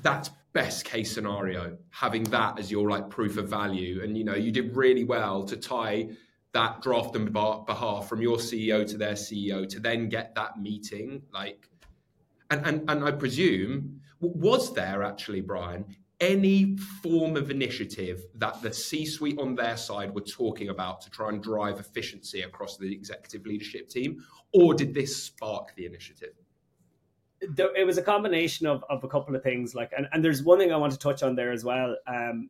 [0.00, 4.02] that's best case scenario, having that as your like proof of value.
[4.02, 6.08] And, you know, you did really well to tie
[6.52, 11.22] that draft on behalf from your CEO to their CEO to then get that meeting.
[11.32, 11.68] Like,
[12.50, 15.84] and, and, and I presume, was there actually, Brian,
[16.20, 21.10] any form of initiative that the C suite on their side were talking about to
[21.10, 24.22] try and drive efficiency across the executive leadership team?
[24.52, 26.34] Or did this spark the initiative?
[27.58, 30.58] it was a combination of, of a couple of things like and, and there's one
[30.60, 32.48] thing i want to touch on there as well um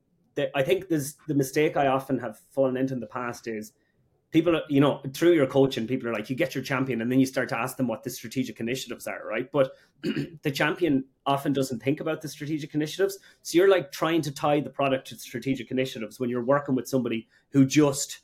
[0.54, 3.72] i think there's the mistake i often have fallen into in the past is
[4.32, 7.12] people are- you know through your coaching people are like you get your champion and
[7.12, 9.72] then you start to ask them what the strategic initiatives are right but
[10.42, 14.58] the champion often doesn't think about the strategic initiatives so you're like trying to tie
[14.60, 18.20] the product to strategic initiatives when you're working with somebody who just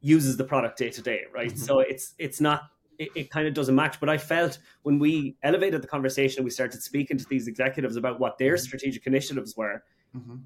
[0.00, 1.48] uses the product day to day, right?
[1.48, 1.58] Mm-hmm.
[1.58, 3.98] So it's it's not it, it kind of doesn't match.
[3.98, 8.20] But I felt when we elevated the conversation, we started speaking to these executives about
[8.20, 9.82] what their strategic initiatives were.
[10.16, 10.42] Mhm.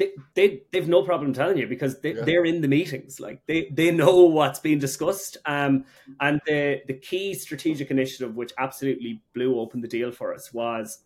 [0.00, 2.24] They, they they've no problem telling you because they, Yeah.
[2.24, 3.20] they're in the meetings.
[3.20, 5.36] Like they they know what's being discussed.
[5.44, 5.84] Um
[6.20, 11.04] and the the key strategic initiative which absolutely blew open the deal for us was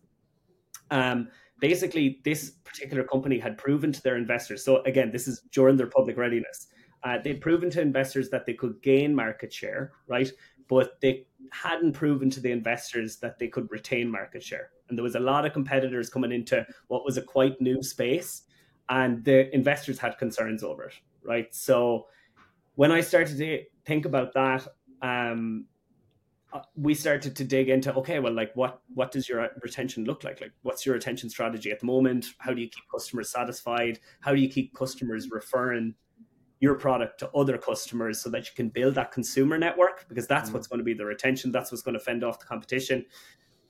[0.90, 1.28] um
[1.60, 5.86] basically this particular company had proven to their investors so again this is during their
[5.98, 6.58] public readiness
[7.04, 10.30] uh, they'd proven to investors that they could gain market share right?
[10.68, 14.70] But they hadn't proven to the investors that they could retain market share.
[14.88, 18.42] And there was a lot of competitors coming into what was a quite new space
[18.88, 20.94] and the investors had concerns over it
[21.24, 21.54] right?
[21.54, 22.06] So
[22.76, 24.66] when i started to think about that
[25.02, 25.66] um
[26.52, 30.22] uh, we started to dig into okay well like what what does your retention look
[30.22, 30.40] like?
[30.40, 32.26] Like what's your retention strategy at the moment?
[32.38, 33.98] How do you keep customers satisfied?
[34.20, 35.94] How do you keep customers referring
[36.60, 40.06] your product to other customers so that you can build that consumer network?
[40.08, 41.50] Because that's what's going to be the retention.
[41.50, 43.04] That's what's going to fend off the competition.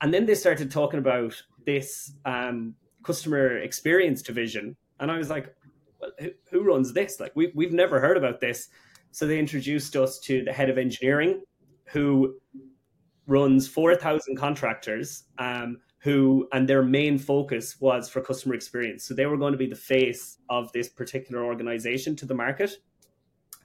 [0.03, 5.55] And then they started talking about this um, customer experience division and i was like
[6.01, 7.21] well who, who runs this?
[7.21, 8.69] Like we, we've never heard about this.
[9.11, 11.43] So they introduced us to the head of engineering
[11.87, 12.37] who
[13.27, 19.05] runs 4000 contractors um, who and their main focus was for customer experience.
[19.05, 22.73] So they were going to be the face of this particular organization to the market.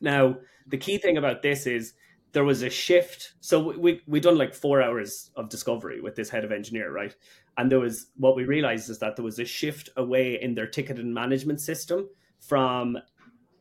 [0.02, 0.38] Now
[0.68, 1.94] the key thing about this is
[2.32, 3.34] there was a shift.
[3.42, 7.16] So we, we done like four hours of discovery with this head of engineer right
[7.60, 10.66] and there was what we realized is that there was a shift away in their
[10.66, 12.08] ticket and management system
[12.40, 12.98] from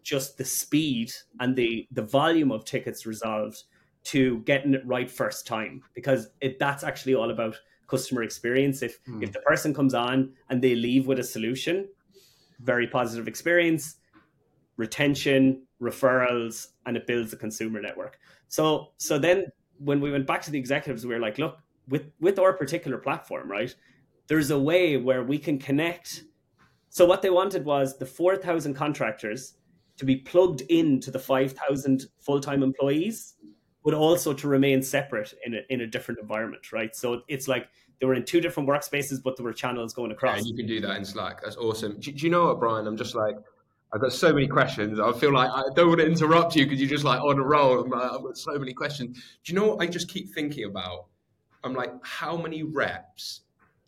[0.04, 3.64] just the speed and the the volume of tickets resolved
[4.04, 5.82] to getting it right first time.
[5.94, 7.56] Because it, that's actually all about
[7.88, 8.82] customer experience.
[8.82, 9.20] If Hmm.
[9.20, 11.88] if the person comes on and they leave with a solution
[12.60, 13.96] very positive experience
[14.76, 18.20] retention referrals and it builds a consumer network.
[18.46, 19.46] So so then
[19.78, 22.98] when we went back to the executives we were like look with with our particular
[22.98, 23.74] platform right
[24.26, 26.24] there's a way where we can connect
[26.90, 29.54] so what they wanted was the 4000 contractors
[29.96, 33.34] to be plugged into the 5000 full-time employees
[33.84, 37.68] but also to remain separate in a, in a different environment right so it's like
[38.00, 40.66] they were in two different workspaces but there were channels going across And you can
[40.66, 41.42] do that in Slack.
[41.42, 41.98] That's awesome.
[41.98, 42.86] Do, do you know what, Brian?
[42.86, 43.36] I'm just like,
[43.92, 45.00] I've got so many questions.
[45.00, 47.42] I feel like I don't want to interrupt you because you're just like on a
[47.42, 47.88] roll.
[47.88, 49.16] Like, I've got so many questions.
[49.44, 51.06] Do you know what I just keep thinking about?
[51.64, 53.42] I'm like, how many reps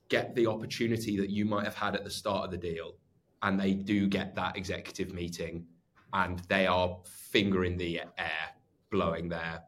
[0.08, 2.96] get the opportunity that you might have had at the start of the deal
[3.42, 5.64] and they do get that executive meeting
[6.12, 8.48] and they are finger in the air
[8.90, 9.62] blowing their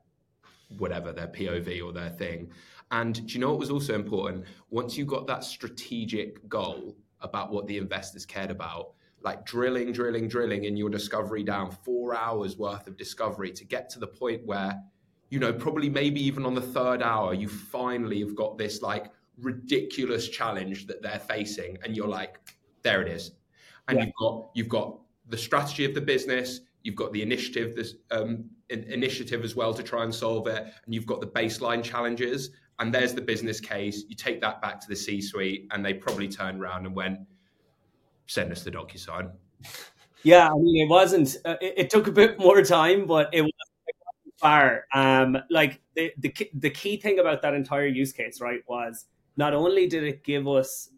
[0.78, 2.50] whatever their POV or their thing.
[2.90, 4.44] And do you know what was also important?
[4.70, 10.28] Once you got that strategic goal about what the investors cared about, like drilling, drilling,
[10.28, 14.44] drilling in your discovery down, four hours worth of discovery to get to the point
[14.44, 14.82] where,
[15.32, 19.10] you know, probably maybe even on the third hour, you finally have got this like
[19.38, 22.36] ridiculous challenge that they're facing, and you're like,
[22.82, 23.32] there it is.
[23.88, 24.04] And Yeah.
[24.04, 28.50] you've got you've got the strategy of the business, you've got the initiative, this um,
[28.68, 32.50] in- initiative as well to try and solve it, and you've got the baseline challenges.
[32.78, 34.04] And there's the business case.
[34.08, 37.20] You take that back to the C-suite, and they probably turned around and went,
[38.26, 39.32] "Send us the DocuSign."
[40.24, 41.36] Yeah, I mean, it wasn't.
[41.42, 43.71] Uh, it, it took a bit more time, but it wasn't
[44.42, 44.86] far.
[44.94, 49.06] Um, like the, the key- the key thing about that entire use case, right, was
[49.36, 50.90] not only did it give us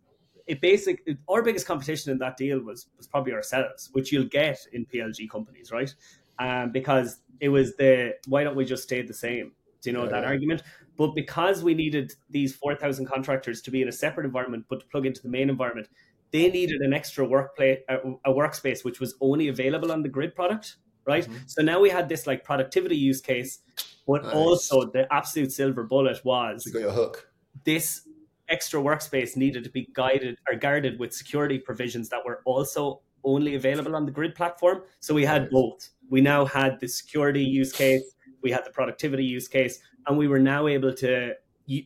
[0.47, 4.59] it basic our biggest competition in that deal was was probably ourselves, which you'll get
[4.73, 5.95] in PLG companies, right?
[6.39, 9.53] Um, because it was the why don't we just stay the same?
[9.83, 10.27] Do you know Yeah, that yeah.
[10.27, 10.63] argument?
[10.97, 14.81] But because we needed these four thousand contractors to be in a separate environment, but
[14.81, 15.89] to plug into the main environment,
[16.31, 20.35] they needed an extra workplace, a, a workspace, which was only available on the grid
[20.35, 21.25] product, right?
[21.25, 21.37] Mm-hmm.
[21.47, 23.61] So now we had this like productivity use case,
[24.07, 24.35] but Nice.
[24.35, 27.29] also the absolute silver bullet was So you got your hook.
[27.64, 28.09] this
[28.49, 33.55] extra workspace needed to be guided or guarded with security provisions that were also only
[33.55, 34.83] available on the grid platform.
[35.01, 35.88] So we had both.
[36.11, 38.03] We now had the security use case,
[38.43, 41.33] we had the productivity use case, and we were now able to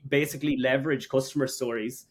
[0.08, 2.06] basically leverage customer stories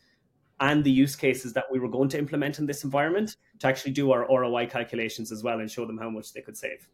[0.60, 3.91] and the use cases that we were going to implement in this environment to actually
[3.91, 6.88] do our ROI calculations as well and show them how much they could save.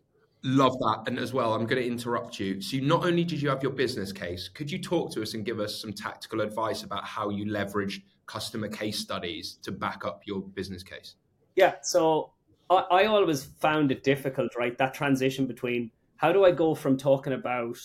[0.46, 1.04] Love that.
[1.08, 2.62] And as well, I'm going to interrupt you.
[2.62, 5.46] So, not only did you have your business case, could you talk to us and
[5.46, 10.24] give us some tactical advice about how you leveraged customer case studies to back up
[10.26, 11.16] your business case?
[11.56, 12.32] Yeah, so
[12.70, 14.78] I, I always found it difficult, right?
[14.78, 17.78] That transition between how do I go from talking about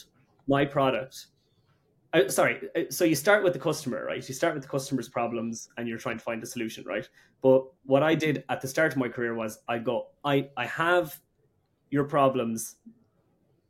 [0.48, 1.26] my product?
[2.12, 4.26] Uh, sorry, uh, so you start with the customer, right?
[4.26, 7.08] You start with the customer's problems and you're trying to find a solution, right?
[7.42, 10.66] But what I did at the start of my career was I go, I, I
[10.66, 11.20] have
[11.90, 12.76] your problems.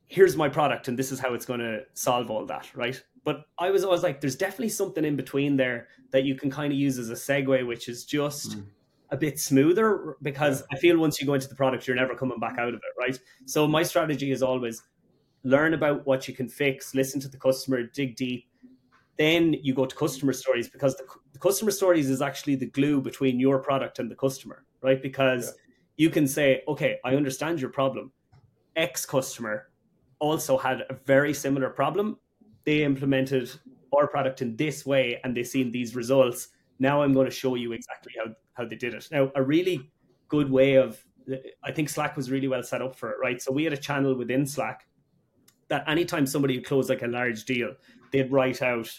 [0.07, 3.03] here's my product and this is how it's going to solve all that, right?
[3.25, 6.73] But I was always like, there's definitely something in between there that you can kind
[6.73, 8.65] of use as a segue, which is just mm.
[9.11, 10.63] a bit smoother because.
[10.73, 12.99] I feel once you go into the product, you're never coming back out of it,
[12.99, 13.19] right?
[13.45, 14.83] So my strategy is always
[15.45, 18.47] learn about what you can fix, listen to the customer, dig deep.
[19.17, 23.01] Then you go to customer stories because the, the customer stories is actually the glue
[23.01, 25.03] between your product and the customer, right?
[25.03, 26.05] Because yeah.
[26.05, 28.13] you can say, okay, I understand your problem.
[28.77, 29.71] X customer
[30.21, 32.19] also had a very similar problem.
[32.65, 33.51] They implemented
[33.97, 36.49] our product in this way and they've seen these results.
[36.79, 39.09] Now I'm going to show you exactly how, how they did it.
[39.11, 39.91] Now, a really
[40.29, 41.05] good way of,
[41.65, 43.41] I think Slack was really well set up for it, right?
[43.43, 44.87] So we had a channel within Slack
[45.69, 47.75] that anytime somebody would close like a large deal,
[48.13, 48.91] they'd write out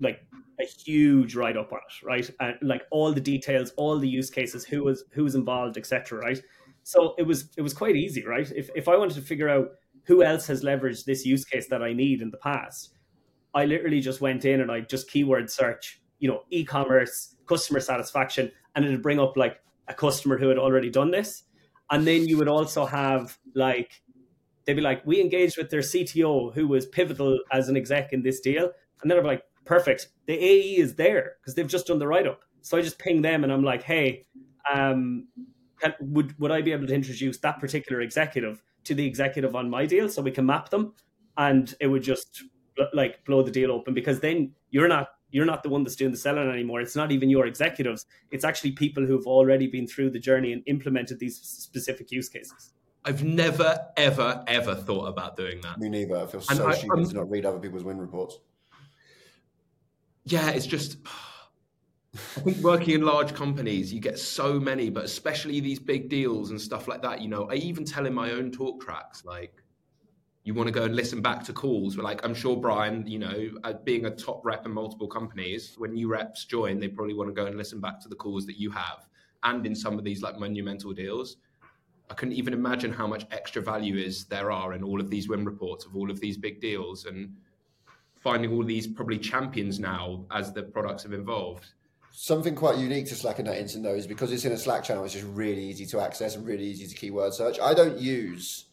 [0.00, 0.24] like
[0.60, 2.30] a huge write up on it, right?
[2.40, 6.18] And like all the details, all the use cases, who was who was involved, etc.
[6.18, 6.42] Right?
[6.82, 8.50] So it was it was quite easy, right?
[8.54, 9.70] If if I wanted to figure out
[10.04, 12.94] who else has leveraged this use case that I need in the past,
[13.54, 18.50] I literally just went in and I just keyword search, you know, e-commerce, customer satisfaction,
[18.74, 21.44] and it'd bring up like a customer who had already done this.
[21.90, 24.02] And then you would also have like
[24.64, 28.22] they'd be like, we engaged with their CTO who was pivotal as an exec in
[28.22, 28.70] this deal.
[29.00, 30.08] And then I'm like, perfect.
[30.26, 32.40] The AE is there because they've just done the write up.
[32.60, 34.26] So I just ping them and I'm like, hey,
[34.72, 35.26] um,
[35.80, 39.68] can, would would I be able to introduce that particular executive to the executive on
[39.68, 40.94] my deal so we can map them,
[41.36, 42.44] and it would just
[42.94, 46.12] like blow the deal open because then you're not you're not the one that's doing
[46.12, 46.80] the selling anymore.
[46.80, 48.06] It's not even your executives.
[48.30, 52.74] It's actually people who've already been through the journey and implemented these specific use cases.
[53.04, 55.78] I've never, ever, ever thought about doing that.
[55.78, 56.16] Me neither.
[56.16, 58.38] I feel so I, stupid I'm, to not read other people's win reports.
[60.24, 60.98] Yeah, it's just.
[62.14, 66.50] I think working in large companies, you get so many, but especially these big deals
[66.50, 67.22] and stuff like that.
[67.22, 69.62] You know, I even tell in my own talk tracks, like,
[70.44, 71.96] you want to go and listen back to calls.
[71.96, 75.74] But like, I'm sure Brian, you know, uh, being a top rep in multiple companies,
[75.78, 78.44] when new reps join, they probably want to go and listen back to the calls
[78.46, 79.08] that you have.
[79.44, 81.38] And in some of these like monumental deals,
[82.10, 85.28] I couldn't even imagine how much extra value is there are in all of these
[85.28, 87.34] win reports of all of these big deals and
[88.16, 91.72] finding all these probably champions now as the products have evolved.
[92.10, 94.84] Something quite unique to Slack in that instant though is because it's in a Slack
[94.84, 97.58] channel, it's just really easy to access and really easy to keyword search.
[97.58, 98.66] I don't use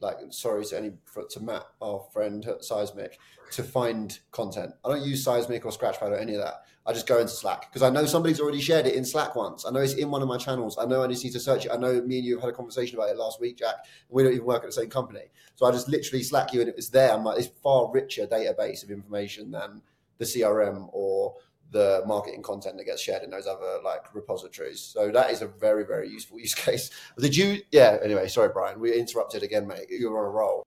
[0.00, 0.92] like sorry to any
[1.30, 3.18] to Matt, our friend Seismic,
[3.52, 4.72] to find content.
[4.84, 6.64] I don't use Seismic or Scratchpad or any of that.
[6.86, 9.64] I just go into Slack because I know somebody's already shared it in Slack once.
[9.64, 10.76] I know it's in one of my channels.
[10.78, 11.72] I know I just need to search it.
[11.72, 13.76] I know me and you had a conversation about it last week, Jack.
[14.10, 15.24] we don't even work at the same company.
[15.54, 17.12] So I just literally Slack you and it was there.
[17.12, 19.80] I'm like, it's far richer database of information than
[20.18, 21.36] the CRM or
[21.70, 24.80] the marketing content that gets shared in those other like repositories.
[24.80, 26.90] So that is a very, very useful use case.
[27.18, 27.62] Did you?
[27.72, 27.98] Yeah.
[28.02, 28.78] Anyway, sorry, Brian.
[28.78, 29.86] We interrupted again, mate.
[29.88, 30.66] You were on a roll.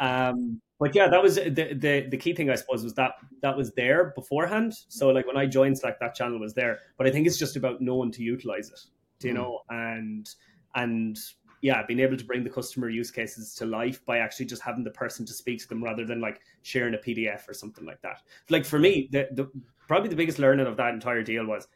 [0.00, 3.12] Um, but yeah, that was the, the the key thing I suppose was that
[3.42, 4.74] that was there beforehand.
[4.88, 6.80] So like when I joined Slack, that channel was there.
[6.98, 8.80] But I think it's just about knowing to utilize it,
[9.26, 9.36] you mm.
[9.36, 10.28] know, and
[10.74, 11.18] and
[11.62, 14.84] yeah, being able to bring the customer use cases to life by actually just having
[14.84, 18.00] the person to speak to them rather than like sharing a PDF or something like
[18.02, 18.20] that.
[18.50, 19.50] Like for me, the, the
[19.88, 21.68] probably the biggest learning of that entire deal was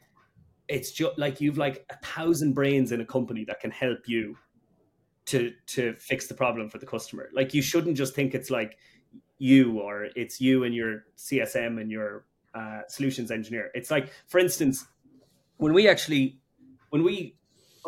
[0.68, 4.36] it's just like you've like a thousand brains in a company that can help you
[5.30, 7.28] to to fix the problem for the customer.
[7.32, 8.76] Like you shouldn't just think it's like
[9.38, 13.70] you or it's you and your CSM and your uh, solutions engineer.
[13.74, 14.86] It's like, for instance,
[15.56, 16.40] when we actually
[16.90, 17.36] when we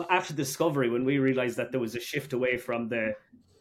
[0.09, 3.15] after discovery when we realized that there was a shift away from the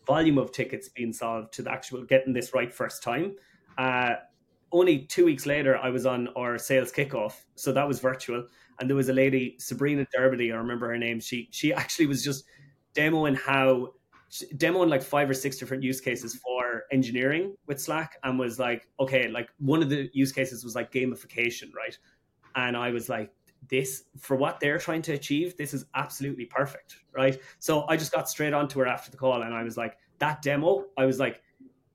[0.07, 3.35] volume of tickets being solved to the actual getting this right first time.
[3.77, 4.13] Uh,
[4.71, 8.47] only two weeks later, I was on our sales kickoff, so that was virtual,
[8.79, 11.19] and there was a lady, Sabrina Derby, I remember her name.
[11.19, 12.45] She she actually was just
[12.93, 13.93] demoing how
[14.55, 18.87] demoing like five or six different use cases for engineering with Slack and was like,
[18.99, 21.97] okay, like one of the use cases was like gamification, right?
[22.55, 23.31] And I was like,
[23.69, 27.39] this for what they're trying to achieve, this is absolutely perfect, right?
[27.59, 30.41] So I just got straight onto her after the call and I was like, that
[30.41, 31.41] demo, I was like,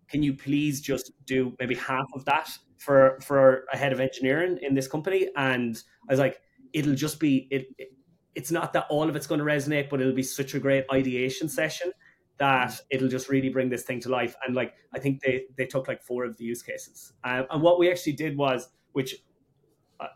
[0.09, 4.59] can you please just do maybe half of that for for a head of engineering
[4.63, 5.29] in this company?
[5.37, 6.41] And I was like,
[6.73, 7.89] it'll just be it, it
[8.37, 10.85] it's not that all of it's going to resonate, but it'll be such a great
[10.93, 11.91] ideation session
[12.37, 14.37] that it'll just really bring this thing to life.
[14.47, 17.15] And like, I think they, they took like four of the use cases.
[17.25, 19.17] Um, and what we actually did was, which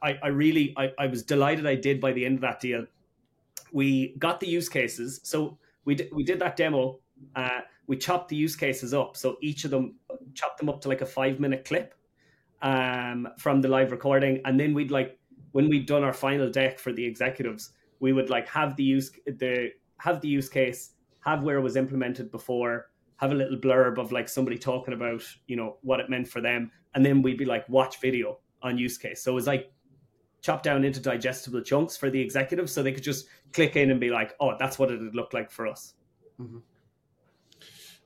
[0.02, 2.84] I, I really, I, I was delighted I did by the end of that deal.
[3.72, 5.20] We got the use cases.
[5.22, 6.98] So we did, we did that demo.
[7.34, 9.16] Uh, we chopped the use cases up.
[9.16, 9.94] So each of them
[10.34, 11.94] chopped them up to like a five minute clip
[12.60, 14.42] um, from the live recording.
[14.44, 15.18] And then we'd like,
[15.52, 19.10] when we'd done our final deck for the executives, we would like have the use
[19.26, 23.98] the have the use case, have where it was implemented before, have a little blurb
[23.98, 27.38] of like somebody talking about you know what it meant for them, and then we'd
[27.38, 29.22] be like watch video on use case.
[29.22, 29.72] So it was like
[30.42, 34.00] chopped down into digestible chunks for the executives, so they could just click in and
[34.00, 35.94] be like, oh, that's what it would look like for us.
[36.40, 36.58] Mm-hmm.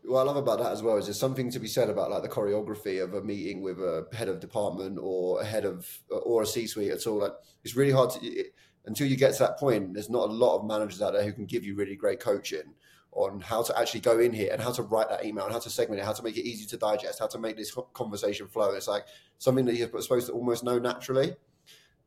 [0.07, 2.23] What I love about that as well is there's something to be said about like
[2.23, 6.43] the choreography of a meeting with a head of department or a head of or
[6.43, 7.21] a C-suite at all.
[7.21, 7.33] Like
[7.63, 8.55] it's really hard to it,
[8.87, 9.95] until you get to that point.
[9.95, 12.75] There's not a lot of managers out there who can give you really great coaching
[13.13, 15.61] on how to actually go in here and how to write that email and how
[15.61, 18.49] to segment it, how to make it easy to digest, how to make this conversation
[18.49, 18.73] flow.
[18.73, 19.05] It's like
[19.39, 21.35] something that you're supposed to almost know naturally.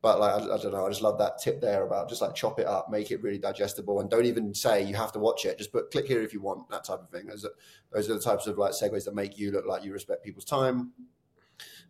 [0.00, 2.34] But like I, I, don't know, I just love that tip there about just like
[2.34, 5.44] chop it up, make it really digestible, and don't even say you have to watch
[5.44, 5.58] it.
[5.58, 7.26] Just put click here if you want that type of thing.
[7.26, 7.50] Those are,
[7.92, 10.44] those are the types of like segues that make you look like you respect people's
[10.44, 10.92] time,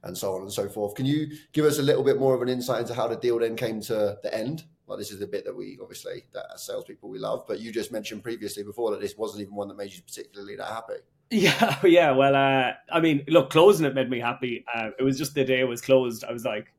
[0.04, 0.94] and so on and so forth.
[0.94, 3.38] Can you give us a little bit more of an insight into how the deal
[3.38, 4.64] then came to the end?
[4.88, 7.70] Well, this is the bit that we obviously that as salespeople we love, but you
[7.70, 10.94] just mentioned previously before that this wasn't even one that made you particularly that happy.
[11.30, 12.12] Yeah, yeah.
[12.12, 14.64] Well, uh, I mean, look, closing it made me happy.
[14.74, 16.24] Uh, it was just the day it was closed.
[16.24, 16.72] I was like,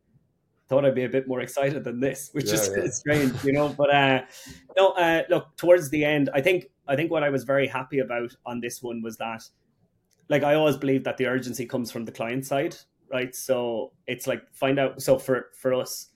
[0.70, 2.90] thought I'd be a bit more excited than this, which yeah, is yeah.
[2.90, 3.70] strange, you know.
[3.70, 4.22] But uh,
[4.76, 8.00] no, uh, look, towards the end, I think I think what I was very happy
[8.00, 9.44] about on this one was that,
[10.30, 12.76] like, I always believe that the urgency comes from the client side,
[13.12, 13.36] right?
[13.36, 15.00] So it's like find out.
[15.00, 16.08] So for for us,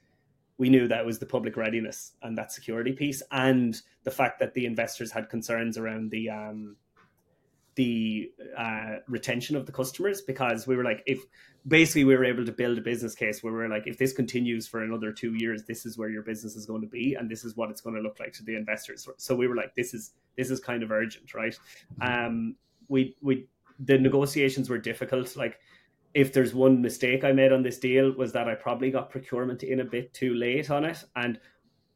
[0.58, 4.54] we knew that was the public readiness and that security piece, and the fact that
[4.54, 6.76] the investors had concerns around the um,
[7.76, 11.24] the uh, retention of the customers because we were like if
[11.68, 14.14] basically we were able to build a business case where we are like if this
[14.14, 17.30] continues for another two years this is where your business is going to be and
[17.30, 19.08] this is what it's going to look like to the investors.
[19.18, 21.58] So we were like this is this is kind of urgent right?
[22.02, 22.56] Um
[22.90, 23.48] we we
[23.80, 25.36] the negotiations were difficult.
[25.36, 25.60] Like
[26.14, 29.64] if there's one mistake i made on this deal was that i probably got procurement
[29.64, 31.40] in a bit too late on it and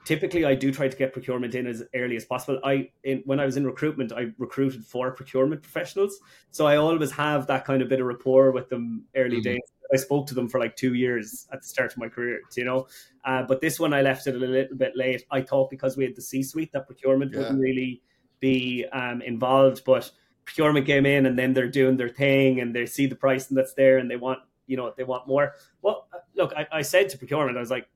[0.08, 2.62] typically I do try to get procurement in as early as possible.
[2.64, 6.18] I in, when I was in recruitment, I recruited for procurement professionals,
[6.50, 9.42] so I always have that kind of bit of rapport with them early mm-hmm.
[9.42, 9.72] days.
[9.94, 12.64] I spoke to them for like two years at the start of my career, you
[12.64, 12.88] know.
[13.26, 15.26] Uh, but this one I left it a little bit late.
[15.30, 17.40] I thought because we had the C-suite that procurement yeah.
[17.40, 18.02] wouldn't really
[18.40, 20.10] be um, involved, but
[20.48, 23.74] procurement came in and then they're doing their thing and they see the pricing that's
[23.74, 25.54] there and they want you know they want more.
[25.82, 27.88] Well, look, I, I said to procurement, I was like,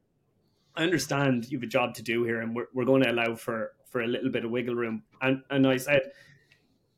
[0.76, 3.36] I understand you have a job to do here, and we're, we're going to allow
[3.36, 5.04] for for a little bit of wiggle room.
[5.22, 6.12] And and I said,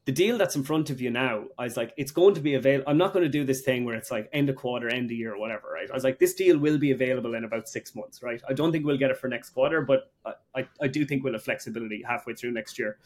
[0.06, 2.56] the deal that's in front of you now, I was like, it's going to be
[2.56, 2.90] available.
[2.90, 5.18] I'm not going to do this thing where it's like end of quarter, end of
[5.18, 5.90] year, or whatever, right?
[5.90, 8.42] I was like, this deal will be available in about six months, right?
[8.50, 11.24] I don't think we'll get it for next quarter, but I, I, I do think
[11.24, 12.98] we'll have flexibility halfway through next year.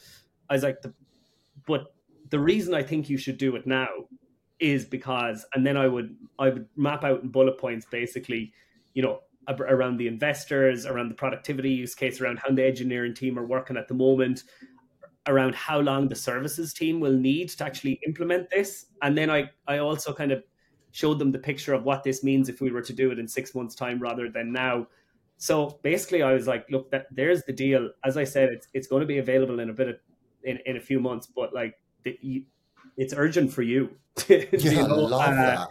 [0.50, 0.94] I was like, the,
[1.66, 1.94] but
[2.30, 3.88] the reason I think you should do it now
[4.60, 8.54] is because, and then I would I would map out in bullet points basically,
[8.94, 13.40] you know, around the investors, around the productivity use case, around how the engineering team
[13.40, 14.44] are working at the moment,
[15.28, 18.88] around how long the services team will need to actually implement this.
[19.02, 20.44] And then I, I also kind of
[20.92, 23.28] showed them the picture of what this means if we were to do it in
[23.28, 24.88] six months' time rather than now.
[25.38, 27.92] So basically, I was like, look, that, there's the deal.
[28.04, 30.00] As I said, it's it's going to be available in a bit of
[30.44, 31.76] in, in a few months, but like
[32.98, 33.92] it's urgent for you.
[34.28, 34.82] yeah, you know?
[34.82, 35.70] I love uh, that.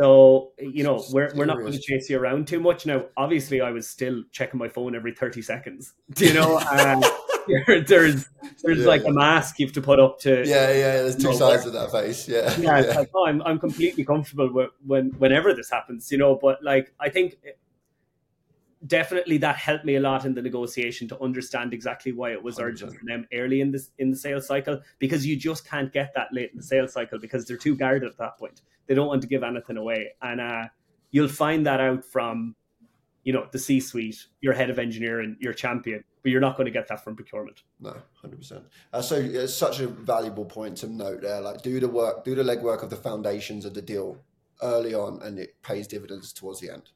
[0.00, 3.04] So you know we're we're not going to chase you around too much now.
[3.18, 5.92] Obviously, I was still checking my phone every thirty seconds.
[6.16, 7.02] You know, um,
[7.86, 8.26] there's
[8.62, 9.10] there's yeah, like yeah.
[9.10, 10.38] a mask you have to put up to.
[10.46, 11.02] Yeah, yeah.
[11.02, 12.26] There's two know, sides of that face.
[12.26, 12.80] Yeah, yeah.
[12.80, 12.96] yeah.
[12.96, 16.10] Like, oh, I'm I'm completely comfortable with, when whenever this happens.
[16.10, 17.36] You know, but like I think
[18.86, 22.56] definitely that helped me a lot in the negotiation to understand exactly why it was
[22.56, 22.62] 100%.
[22.62, 26.12] urgent for them early in this in the sales cycle because you just can't get
[26.14, 28.62] that late in the sales cycle because they're too guarded at that point.
[28.86, 30.64] They don't want to give anything away, and uh,
[31.10, 32.56] you'll find that out from
[33.22, 36.72] you know the C-suite, your head of engineering, your champion, but you're not going to
[36.72, 37.62] get that from procurement.
[37.78, 38.64] No, hundred uh, percent.
[39.02, 41.40] So it's such a valuable point to note there.
[41.40, 44.18] Like do the work, do the legwork of the foundations of the deal
[44.62, 46.90] early on, and it pays dividends towards the end.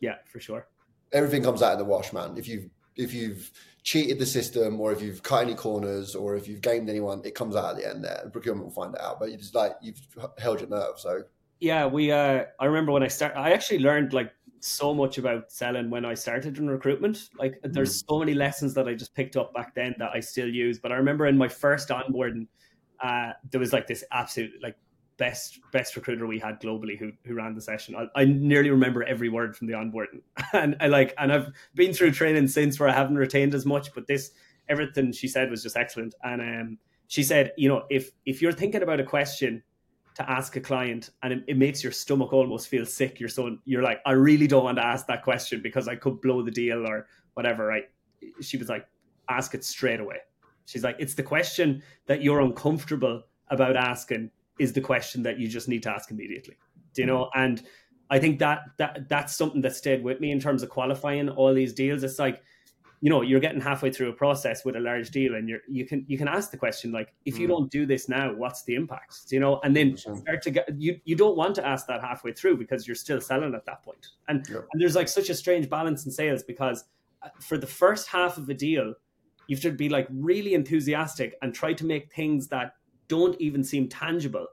[0.00, 0.66] Yeah, for sure
[1.12, 2.36] everything comes out in the wash, man.
[2.36, 3.50] If you've if you've
[3.82, 7.34] cheated the system or if you've cut any corners or if you've gamed anyone, it
[7.34, 8.28] comes out at the end there.
[8.32, 9.18] Procurement will find it out.
[9.18, 10.00] But it's like you've
[10.38, 10.98] held your nerve.
[10.98, 11.22] So
[11.60, 15.50] yeah, we uh I remember when I started I actually learned like so much about
[15.50, 17.28] selling when I started in recruitment.
[17.38, 18.08] Like there's mm.
[18.08, 20.78] so many lessons that I just picked up back then that I still use.
[20.78, 22.46] But I remember in my first onboarding,
[23.02, 24.76] uh, there was like this absolute like
[25.22, 27.94] best best recruiter we had globally who who ran the session.
[27.94, 30.20] I, I nearly remember every word from the onboarding,
[30.52, 33.94] and I like and I've been through training since where I haven't retained as much,
[33.94, 34.32] but this
[34.68, 36.16] everything she said was just excellent.
[36.24, 39.62] And um, she said, you know, if if you're thinking about a question
[40.16, 43.56] to ask a client and it, it, makes your stomach almost feel sick, you're so
[43.64, 46.50] you're like, I really don't want to ask that question because I could blow the
[46.50, 47.64] deal or whatever.
[47.64, 47.84] Right?
[48.40, 48.88] She was like,
[49.28, 50.18] ask it straight away.
[50.66, 54.30] She's like, it's the question that you're uncomfortable about asking
[54.62, 56.56] is the question that you just need to ask immediately.
[56.94, 57.30] Do you know?
[57.34, 57.62] And
[58.10, 61.52] I think that that that's something that stayed with me in terms of qualifying all
[61.54, 62.02] these deals.
[62.04, 62.42] It's like,
[63.00, 65.84] you know, you're getting halfway through a process with a large deal, and you're you
[65.86, 67.52] can you can ask the question like, if you Mm.
[67.52, 69.12] don't do this now, what's the impact?
[69.28, 69.60] Do you know?
[69.64, 72.86] And then start to get you you don't want to ask that halfway through because
[72.86, 74.06] you're still selling at that point.
[74.28, 74.68] And Yep.
[74.70, 76.84] and there's like such a strange balance in sales because
[77.22, 78.94] uh, for the first half of a deal,
[79.46, 82.74] you to be like really enthusiastic and try to make things that
[83.16, 84.46] don't even seem tangible.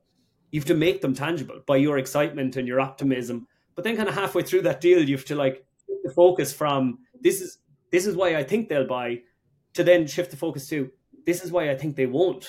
[0.51, 3.47] You have to make them tangible by your excitement and your optimism.
[3.75, 5.55] But then, kind of halfway through that deal, you have to like
[5.87, 6.79] shift the focus from
[7.25, 7.59] this is
[7.91, 9.09] this is why I think they'll buy
[9.77, 10.77] to then shift the focus to
[11.25, 12.45] this is why I think they won't.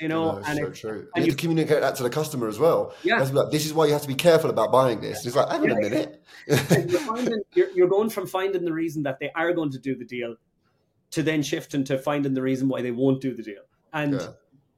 [0.00, 0.24] You know?
[0.32, 1.00] No, and so it- true.
[1.14, 2.80] and You you- communicate that to the customer as well.
[3.04, 3.14] Yeah.
[3.14, 5.00] You have to be like, this is why you have to be careful about buying
[5.00, 5.24] this.
[5.24, 6.10] It's like, hang on a minute.
[6.48, 6.58] you're,
[7.12, 10.04] finding, you're, you're going from finding the reason that they are going to do the
[10.16, 10.34] deal
[11.12, 13.62] to then shifting to finding the reason why they won't do the deal.
[13.92, 14.26] And Yeah.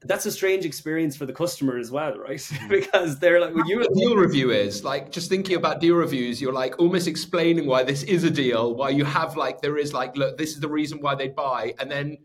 [0.07, 2.41] That's a strange experience for the customer as well, right?
[2.69, 6.41] because they're like, when you a deal review is like just thinking about deal reviews
[6.41, 9.93] you're like almost explaining why this is a deal why you have like there is
[9.93, 12.17] like look this is the reason why they buy and then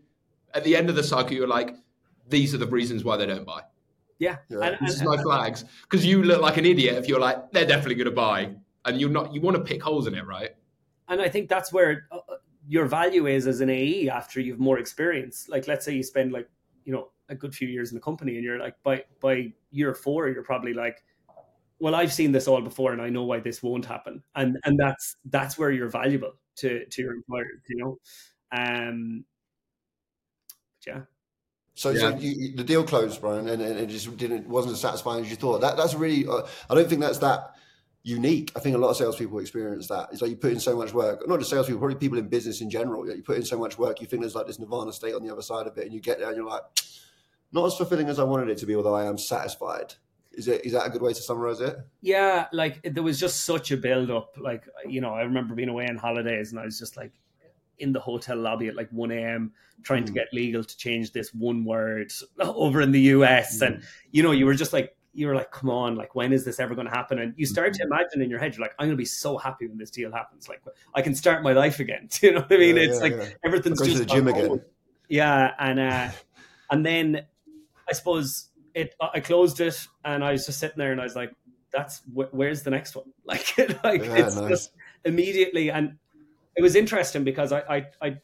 [0.54, 1.74] at the end of the cycle you're like
[2.28, 3.62] these are the reasons why they don't buy
[4.18, 4.60] yeah, Yeah.
[4.60, 7.50] And, this is and- my flags because you look like an idiot if you're like
[7.52, 8.50] they're definitely going to buy
[8.84, 10.50] and you're not you want to pick holes in it right
[11.08, 12.18] and I think that's where uh,
[12.66, 15.48] your value is as an AE after you've more experience.
[15.48, 16.48] Like, let's say you spend like
[16.84, 19.94] you know a good few years in the company, and you're like by by year
[19.94, 21.02] four, you're probably like,
[21.80, 24.78] well, I've seen this all before, and I know why this won't happen, and and
[24.78, 27.98] that's that's where you're valuable to to your employers, you know.
[28.52, 29.24] Um,
[30.84, 31.00] but yeah,
[31.74, 32.18] So, so Yeah.
[32.18, 35.30] you, you- the deal closed, Brian, and, and it just didn't wasn't as satisfying as
[35.30, 35.60] you thought.
[35.60, 36.26] That that's really.
[36.26, 37.54] Uh, I don't think that's that
[38.04, 38.50] unique.
[38.56, 40.08] I think a lot of salespeople experience that.
[40.12, 41.26] It's like you put in so much work.
[41.28, 43.08] Not just salespeople, probably people in business in general.
[43.08, 44.00] You put in so much work.
[44.00, 46.00] You think there's like this nirvana state on the other side of it, and you
[46.00, 46.62] get there and you're like,
[47.52, 48.74] not as fulfilling as I wanted it to be.
[48.74, 49.94] Although I am satisfied.
[50.32, 50.64] Is it?
[50.64, 51.76] Is that a good way to summarize it?
[52.00, 54.34] yeah, like there was just such a build up.
[54.38, 57.12] Like you know, I remember being away on holidays, and I was just like
[57.78, 59.52] in the hotel lobby at like one a.m.
[59.82, 60.14] trying to Mm.
[60.14, 63.66] get legal to change this one word over in the US, Mm.
[63.66, 64.96] and you know, you were just like.
[65.14, 67.18] You were like, come on, like, when is this ever going to happen?
[67.18, 69.36] And you start to imagine in your head, you're like, I'm going to be so
[69.36, 70.48] happy when this deal happens.
[70.48, 70.62] Like,
[70.94, 72.08] I can start my life again.
[72.10, 72.76] Do you know what I mean?
[72.76, 73.28] Yeah, it's yeah, like yeah.
[73.44, 74.62] everything's to just the gym again.
[75.10, 76.08] Yeah, and uh,
[76.70, 77.26] and then
[77.88, 78.94] I suppose it.
[79.00, 81.32] I closed it, and I was just sitting there, and I was like,
[81.72, 84.50] "That's wh- where's the next one?" Like, like Yeah, it's nice.
[84.50, 84.70] just
[85.04, 85.98] immediately, and
[86.56, 88.16] it was interesting because I, I I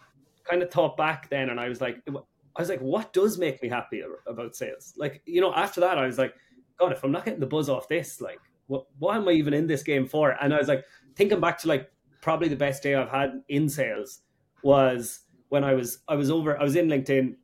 [0.48, 3.62] kind of thought back then, and I was like, I was like, what does make
[3.62, 4.92] me happy about sales?
[4.96, 6.34] Like, you know, after that, I was like,
[6.78, 9.54] God, if I'm not getting the buzz off this, like, what why am I even
[9.54, 10.30] in this game for?
[10.42, 10.84] And I was like
[11.16, 11.88] thinking back to like
[12.20, 14.20] probably the best day I've had in sales
[14.62, 17.36] was when I was I was over I was in LinkedIn,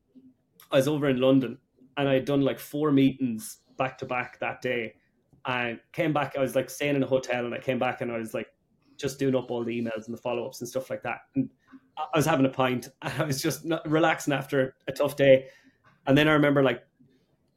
[0.70, 1.58] I was over in London,
[1.96, 4.94] and I had done like four meetings back to back that day.
[5.44, 8.10] I came back, I was like staying in a hotel, and I came back and
[8.10, 8.48] I was like
[8.96, 11.20] just doing up all the emails and the follow ups and stuff like that.
[11.34, 11.50] And
[11.98, 15.46] I I was having a pint, and I was just relaxing after a tough day.
[16.06, 16.82] And then I remember like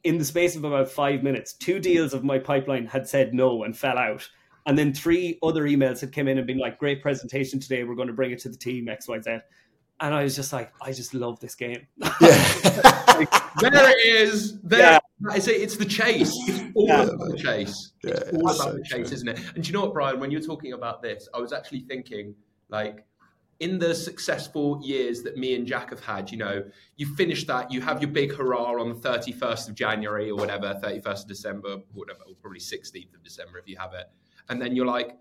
[0.03, 3.63] in the space of about five minutes, two deals of my pipeline had said no
[3.63, 4.27] and fell out.
[4.65, 7.83] And then three other emails had come in and been like, great presentation today.
[7.83, 9.41] We're going to bring it to the team, XYZ.
[9.99, 11.87] And I was just like, I just love this game.
[12.21, 13.71] Yeah.
[13.71, 14.99] there it is there Yeah.
[15.31, 17.03] I say it's the chase it's all Yeah.
[17.03, 19.15] about the chase Yeah, it's all it's about so the chase true.
[19.15, 21.51] isn't it and do you know what brian when you're talking about this i was
[21.53, 22.35] actually thinking
[22.69, 23.05] like
[23.59, 26.63] in the successful years that me and Jack have had, you know,
[26.97, 30.79] you finish that, you have your big hurrah on the 31st of January or whatever,
[30.83, 34.05] 31st of December, whatever, or probably 16th of December if you have it.
[34.49, 35.17] And then you're like,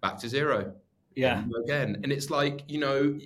[0.00, 0.74] back to zero
[1.14, 1.44] Yeah.
[1.64, 2.00] again.
[2.02, 3.16] And it's like, you know,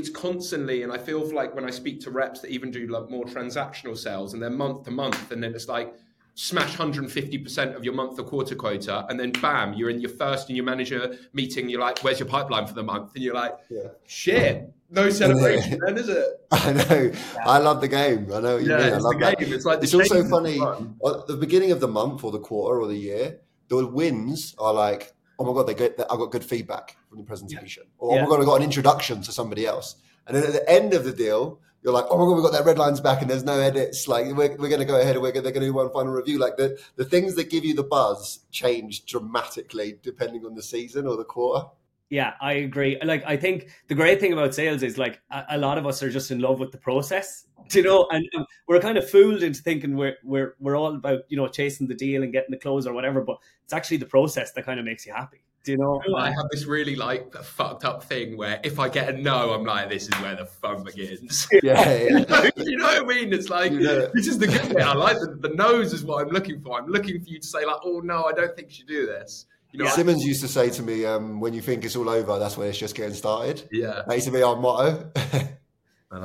[0.00, 3.08] it's constantly, and I feel like when I speak to reps that even do like
[3.10, 5.94] more transactional sales and they're month to month, and then it's like
[6.34, 10.48] smash 150% of your month or quarter quota, and then bam, you're in your first
[10.48, 13.14] and your manager meeting, you're like, where's your pipeline for the month?
[13.14, 13.88] And you're like, Yeah.
[14.06, 16.26] shit, no celebration then, is it?
[16.50, 17.12] I know.
[17.44, 18.32] I love the game.
[18.32, 18.86] I know Yeah, mean.
[18.86, 19.38] I it's love the that.
[19.38, 19.52] game.
[19.52, 20.96] It's like It's also funny fun.
[21.06, 23.40] at the beginning of the month or the quarter or the year.
[23.68, 25.98] The wins are like, oh my god, they get.
[26.10, 28.22] I got good feedback from the presentation, or oh Yeah.
[28.24, 29.96] my god, I got an introduction to somebody else.
[30.26, 32.52] And then at the end of the deal, you're like, oh my god, we got
[32.52, 34.06] their red lines back, and there's no edits.
[34.06, 35.90] Like we're, we're going to go ahead and we're going, they're going to do one
[35.90, 36.38] final review.
[36.38, 41.06] Like the the things that give you the buzz change dramatically depending on the season
[41.06, 41.66] or the quarter.
[42.10, 42.98] Yeah, I agree.
[43.02, 46.02] Like, I think the great thing about sales is like a, a lot of us
[46.02, 49.42] are just in love with the process, you know, and um, we're kind of fooled
[49.44, 52.58] into thinking we're we're we're all about you know chasing the deal and getting the
[52.58, 55.44] close or whatever, but it's actually the process that kind of makes you happy.
[55.62, 56.02] Do you know?
[56.16, 59.64] I have this really like fucked up thing where if I get a no, I'm
[59.64, 61.46] like, this is where the fun begins.
[61.62, 62.50] Yeah, yeah.
[62.56, 63.32] you know what I mean?
[63.32, 64.06] It's like Yeah.
[64.14, 64.80] this is the good bit.
[64.80, 66.80] I like the, the no's is what I'm looking for.
[66.80, 69.04] I'm looking for you to say like, oh no, I don't think you should do
[69.06, 69.44] this.
[69.72, 72.08] You know, I- Simmons used to say to me, um, "When you think it's all
[72.08, 74.02] over, that's when it's just getting started." yeah.
[74.06, 75.10] That used to be our motto.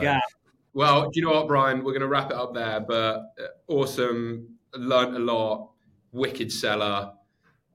[0.01, 0.19] Yeah.
[0.73, 1.77] Well, do you know what, Brian?
[1.83, 2.79] We're going to wrap it up there.
[2.79, 5.71] But uh, awesome, learned a lot.
[6.11, 7.11] Wicked seller.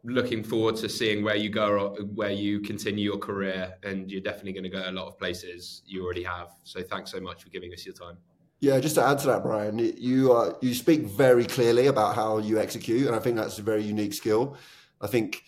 [0.03, 4.53] Looking forward to seeing where you go, where you continue your career, and you're definitely
[4.53, 5.83] going to go a lot of places.
[5.87, 6.49] You already have.
[6.65, 8.17] So thanks so much for giving us your time.
[8.61, 12.39] Yeah, just to add to that, Brian, you uh, you speak very clearly about how
[12.39, 14.57] you execute, and I think that's a very unique skill.
[15.01, 15.45] I think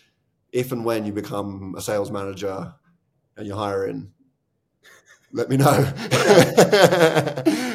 [0.53, 2.75] if and when you become a sales manager
[3.37, 4.13] and you're hiring,
[5.33, 5.67] let me know.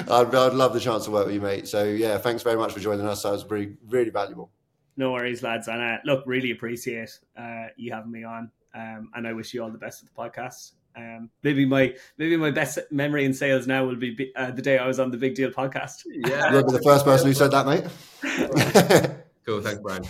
[0.09, 1.67] I'd, I'd love the chance to work with you, mate.
[1.67, 3.23] So yeah, thanks very much for joining us.
[3.23, 4.51] That was really really valuable.
[4.95, 5.67] No worries, lads.
[5.67, 8.51] And uh, look, really appreciate uh, you having me on.
[8.73, 10.73] Um, and I wish you all the best with the podcast.
[10.95, 14.77] Um, maybe my maybe my best memory in sales now will be uh, the day
[14.79, 16.03] I was on the Big Deal podcast.
[16.07, 16.51] Yeah.
[16.51, 19.13] You'll be the first person who said that, mate.
[19.47, 19.61] Cool.
[19.61, 20.03] Thanks, Brian.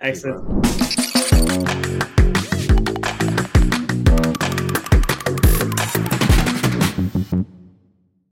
[0.00, 0.86] Excellent.